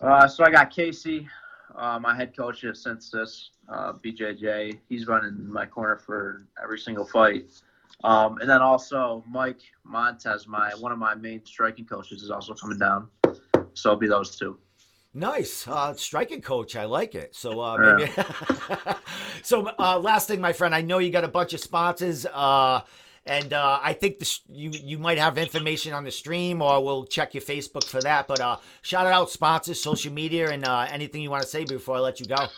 Uh, 0.00 0.28
so 0.28 0.44
I 0.44 0.50
got 0.50 0.70
Casey, 0.70 1.26
my 1.74 2.14
head 2.14 2.36
coach 2.36 2.62
at 2.64 2.76
uh, 3.68 3.92
BJJ. 3.94 4.78
He's 4.88 5.06
running 5.06 5.50
my 5.50 5.66
corner 5.66 5.96
for 5.96 6.46
every 6.62 6.78
single 6.78 7.06
fight. 7.06 7.46
Um, 8.02 8.38
and 8.38 8.50
then 8.50 8.60
also 8.60 9.24
Mike 9.28 9.60
Montez, 9.84 10.46
my 10.46 10.72
one 10.78 10.92
of 10.92 10.98
my 10.98 11.14
main 11.14 11.44
striking 11.44 11.86
coaches, 11.86 12.22
is 12.22 12.30
also 12.30 12.52
coming 12.54 12.78
down. 12.78 13.08
So 13.74 13.90
it'll 13.90 14.00
be 14.00 14.08
those 14.08 14.36
two. 14.36 14.58
Nice, 15.16 15.68
uh, 15.68 15.94
striking 15.94 16.42
coach. 16.42 16.74
I 16.74 16.86
like 16.86 17.14
it. 17.14 17.36
So 17.36 17.60
uh, 17.60 17.98
Yeah. 17.98 18.96
so 19.42 19.70
uh, 19.78 19.98
last 20.00 20.26
thing, 20.26 20.40
my 20.40 20.52
friend, 20.52 20.74
I 20.74 20.82
know 20.82 20.98
you 20.98 21.12
got 21.12 21.22
a 21.22 21.28
bunch 21.28 21.54
of 21.54 21.60
sponsors, 21.60 22.26
uh, 22.26 22.80
and 23.24 23.52
uh, 23.52 23.78
I 23.80 23.92
think 23.92 24.18
the, 24.18 24.38
you 24.48 24.70
you 24.70 24.98
might 24.98 25.18
have 25.18 25.38
information 25.38 25.92
on 25.92 26.02
the 26.02 26.10
stream, 26.10 26.60
or 26.60 26.84
we'll 26.84 27.04
check 27.04 27.32
your 27.32 27.44
Facebook 27.44 27.84
for 27.84 28.00
that. 28.00 28.26
But 28.26 28.40
uh, 28.40 28.56
shout 28.82 29.06
out 29.06 29.30
sponsors, 29.30 29.80
social 29.80 30.12
media, 30.12 30.50
and 30.50 30.66
uh, 30.66 30.88
anything 30.90 31.22
you 31.22 31.30
want 31.30 31.42
to 31.42 31.48
say 31.48 31.64
before 31.64 31.96
I 31.96 32.00
let 32.00 32.18
you 32.18 32.26
go. 32.26 32.48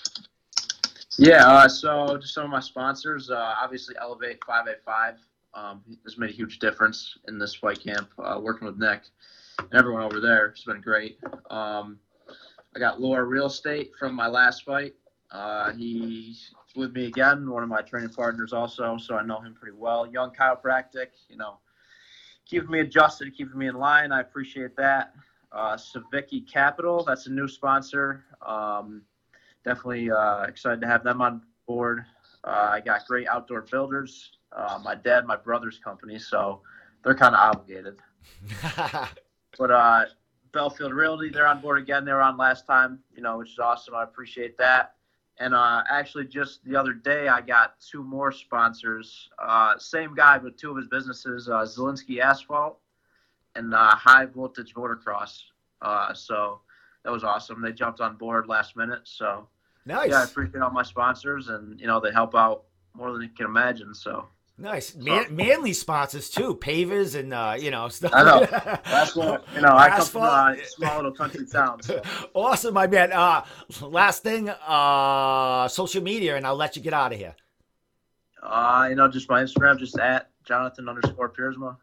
Yeah. 1.19 1.47
Uh, 1.47 1.69
so 1.69 2.17
just 2.17 2.33
some 2.33 2.45
of 2.45 2.51
my 2.51 2.61
sponsors, 2.61 3.31
uh, 3.31 3.55
obviously 3.63 3.97
Elevate 4.01 4.43
Five 4.47 4.67
Eight 4.69 4.83
Five. 4.85 5.17
Um, 5.53 5.83
has 6.05 6.19
made 6.19 6.29
a 6.29 6.35
huge 6.35 6.59
difference 6.59 7.17
in 7.29 7.39
this 7.39 7.55
fight 7.55 7.83
camp. 7.83 8.11
Uh, 8.19 8.39
working 8.43 8.67
with 8.67 8.77
Nick 8.77 9.05
and 9.59 9.75
everyone 9.75 10.03
over 10.03 10.21
there 10.21 10.51
has 10.51 10.65
been 10.65 10.81
great. 10.81 11.19
Um, 11.51 11.99
I 12.77 12.79
got 12.79 13.01
Laura 13.01 13.25
Real 13.25 13.47
Estate 13.47 13.93
from 13.99 14.15
my 14.15 14.27
last 14.27 14.65
fight. 14.65 14.95
Uh, 15.31 15.73
he's 15.73 16.53
with 16.77 16.93
me 16.93 17.07
again, 17.07 17.49
one 17.49 17.63
of 17.63 17.71
my 17.71 17.81
training 17.81 18.11
partners 18.11 18.53
also, 18.53 18.99
so 18.99 19.17
I 19.17 19.23
know 19.23 19.41
him 19.41 19.55
pretty 19.55 19.75
well. 19.75 20.07
Young 20.07 20.31
chiropractic, 20.31 21.07
you 21.31 21.39
know, 21.39 21.57
keeping 22.45 22.71
me 22.71 22.81
adjusted, 22.81 23.35
keeping 23.35 23.57
me 23.57 23.69
in 23.69 23.77
line. 23.77 24.13
I 24.13 24.21
appreciate 24.21 24.77
that. 24.77 25.15
Uh, 25.51 25.77
Savicki 25.77 26.47
Capital, 26.47 27.03
that's 27.03 27.27
a 27.27 27.31
new 27.31 27.49
sponsor. 27.49 28.27
Um, 28.47 29.01
definitely 29.65 30.11
uh, 30.11 30.43
excited 30.43 30.83
to 30.83 30.87
have 30.87 31.03
them 31.03 31.23
on 31.23 31.41
board. 31.67 32.05
Uh, 32.45 32.73
I 32.73 32.81
got 32.81 33.07
great 33.07 33.27
outdoor 33.27 33.63
builders. 33.63 34.33
Uh, 34.53 34.79
my 34.85 34.95
dad, 34.95 35.27
my 35.27 35.37
brother's 35.37 35.79
company, 35.79 36.19
so 36.19 36.61
they're 37.03 37.15
kind 37.15 37.35
of 37.35 37.41
obligated. 37.41 37.97
but 39.59 39.71
uh, 39.71 40.05
Belfield 40.57 40.95
Realty, 40.95 41.29
they're 41.29 41.47
on 41.47 41.61
board 41.61 41.79
again. 41.79 42.07
They 42.07 42.13
were 42.13 42.23
on 42.23 42.39
last 42.39 42.67
time, 42.67 43.01
you 43.15 43.21
know, 43.21 43.37
which 43.37 43.51
is 43.51 43.59
awesome. 43.59 43.95
I 43.95 44.05
appreciate 44.05 44.57
that. 44.57 44.95
And 45.39 45.55
uh, 45.55 45.83
actually, 45.91 46.25
just 46.25 46.65
the 46.65 46.75
other 46.75 46.95
day, 46.95 47.29
I 47.29 47.43
got 47.43 47.79
two 47.79 48.03
more 48.03 48.33
sponsors. 48.33 49.29
Uh, 49.39 49.77
same 49.77 50.15
guy, 50.15 50.39
but 50.39 50.57
two 50.57 50.71
of 50.71 50.79
his 50.79 50.87
businesses, 50.87 51.51
uh, 51.51 51.67
Zielinski 51.67 52.21
Asphalt 52.21 52.79
and 53.55 53.75
uh, 53.75 53.95
High 53.97 54.25
Voltage 54.25 54.73
Motocross. 54.75 55.43
Uh, 55.83 56.15
so 56.15 56.61
that 57.05 57.13
was 57.13 57.23
awesome. 57.23 57.61
They 57.61 57.73
jumped 57.73 58.01
on 58.01 58.17
board 58.17 58.49
last 58.49 58.79
minute. 58.79 59.03
So 59.05 59.49
nice. 59.85 60.09
yeah, 60.09 60.21
I 60.21 60.25
appreciate 60.25 60.63
all 60.63 60.71
my 60.71 60.85
sponsors, 60.85 61.49
and 61.49 61.79
you 61.79 61.87
know 61.87 62.01
they 62.01 62.13
help 62.13 62.35
out 62.35 62.65
more 62.95 63.13
than 63.13 63.21
you 63.21 63.29
can 63.29 63.45
imagine. 63.45 63.95
So 63.95 64.27
Nice, 64.59 64.95
Man- 64.95 65.37
manly 65.37 65.75
sponsors 65.75 66.31
too, 66.31 66.55
pavers 66.55 67.15
and 67.15 67.35
uh, 67.35 67.57
you 67.59 67.71
know 67.71 67.89
stuff. 67.89 68.13
I 68.15 68.25
know. 68.25 68.41
What 69.15 69.45
you 69.55 69.61
know. 69.61 69.77
I 69.77 69.91
come 69.91 70.07
from 70.07 70.23
a 70.23 70.57
small 70.65 70.97
little 70.97 71.13
country 71.13 71.45
town. 71.47 71.83
So. 71.83 72.01
awesome, 72.35 72.73
my 72.73 72.87
man. 72.87 73.13
Uh, 73.13 73.45
last 73.83 74.23
thing, 74.23 74.49
uh, 74.49 75.69
social 75.69 76.03
media, 76.03 76.37
and 76.37 76.47
I'll 76.47 76.57
let 76.57 76.75
you 76.75 76.81
get 76.81 76.95
out 76.95 77.13
of 77.13 77.19
here. 77.19 77.37
Uh, 78.43 78.87
you 78.89 78.95
know, 78.95 79.09
just 79.09 79.29
my 79.29 79.43
Instagram, 79.43 79.79
just 79.79 79.99
at 79.99 80.31
Jonathan 80.45 80.89
underscore 80.89 81.29
Piersma. 81.29 81.77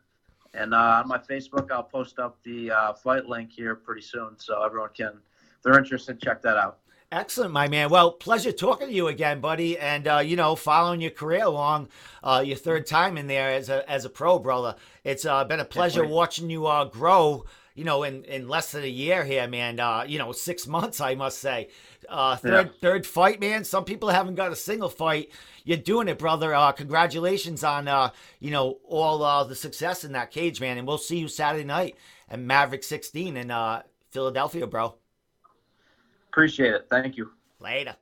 And 0.56 0.74
uh, 0.74 1.01
on 1.03 1.08
my 1.08 1.18
Facebook, 1.18 1.72
I'll 1.72 1.84
post 1.84 2.18
up 2.20 2.42
the 2.44 2.72
uh, 2.72 2.94
fight 2.94 3.27
link 3.27 3.51
here 3.51 3.75
pretty 3.75 4.01
soon, 4.01 4.36
so 4.38 4.63
everyone 4.63 4.89
can, 4.96 5.13
if 5.58 5.63
they're 5.63 5.77
interested, 5.77 6.22
check 6.22 6.42
that 6.44 6.58
out. 6.58 6.80
Excellent, 7.13 7.53
my 7.53 7.67
man. 7.67 7.91
Well, 7.91 8.12
pleasure 8.12 8.51
talking 8.51 8.88
to 8.88 8.93
you 8.93 9.08
again, 9.08 9.39
buddy. 9.39 9.77
And 9.77 10.08
uh, 10.08 10.17
you 10.17 10.36
know, 10.36 10.55
following 10.55 11.00
your 11.00 11.12
career 11.12 11.43
along, 11.43 11.89
uh, 12.24 12.43
your 12.43 12.58
third 12.58 12.88
time 12.88 13.20
in 13.20 13.27
there 13.27 13.51
as 13.51 13.70
a 13.70 13.88
as 13.88 14.03
a 14.03 14.10
pro, 14.10 14.39
brother. 14.39 14.75
It's 15.03 15.24
uh, 15.24 15.43
been 15.43 15.60
a 15.60 15.65
pleasure 15.65 16.08
watching 16.08 16.50
you 16.50 16.65
uh, 16.65 16.86
grow. 16.86 17.46
You 17.75 17.84
know, 17.84 18.01
in, 18.01 18.24
in 18.24 18.48
less 18.48 18.72
than 18.72 18.84
a 18.84 18.88
year 18.88 19.24
here, 19.24 19.48
man. 19.48 19.79
Uh, 19.79 20.05
you 20.08 20.17
know, 20.17 20.32
six 20.32 20.65
months, 20.65 21.00
I 21.00 21.13
must 21.13 21.38
say. 21.38 21.70
Uh, 22.10 22.36
third 22.36 22.65
yeah. 22.65 22.79
third 22.82 23.05
fight, 23.05 23.39
man. 23.39 23.63
Some 23.63 23.86
people 23.86 24.10
haven't 24.10 24.34
got 24.34 24.51
a 24.51 24.55
single 24.55 24.89
fight. 24.89 25.29
You're 25.65 25.77
doing 25.77 26.08
it, 26.08 26.17
brother. 26.17 26.55
Uh, 26.55 26.72
congratulations 26.72 27.63
on 27.63 27.88
uh, 27.88 28.10
you 28.39 28.50
know 28.50 28.79
all 28.88 29.22
uh, 29.22 29.43
the 29.43 29.55
success 29.55 30.03
in 30.03 30.13
that 30.13 30.32
cage, 30.32 30.60
man. 30.60 30.79
And 30.79 30.88
we'll 30.88 30.98
see 30.98 31.20
you 31.20 31.27
Saturday 31.27 31.63
night 31.63 31.96
at 32.27 32.39
Maverick 32.39 32.84
16 32.84 33.38
in 33.38 33.51
uh, 33.51 33.84
Philadelphia, 34.10 34.65
bro. 34.65 34.96
Appreciate 36.34 36.74
it. 36.74 36.88
Thank 36.90 37.16
you. 37.16 37.30
Later. 37.60 37.96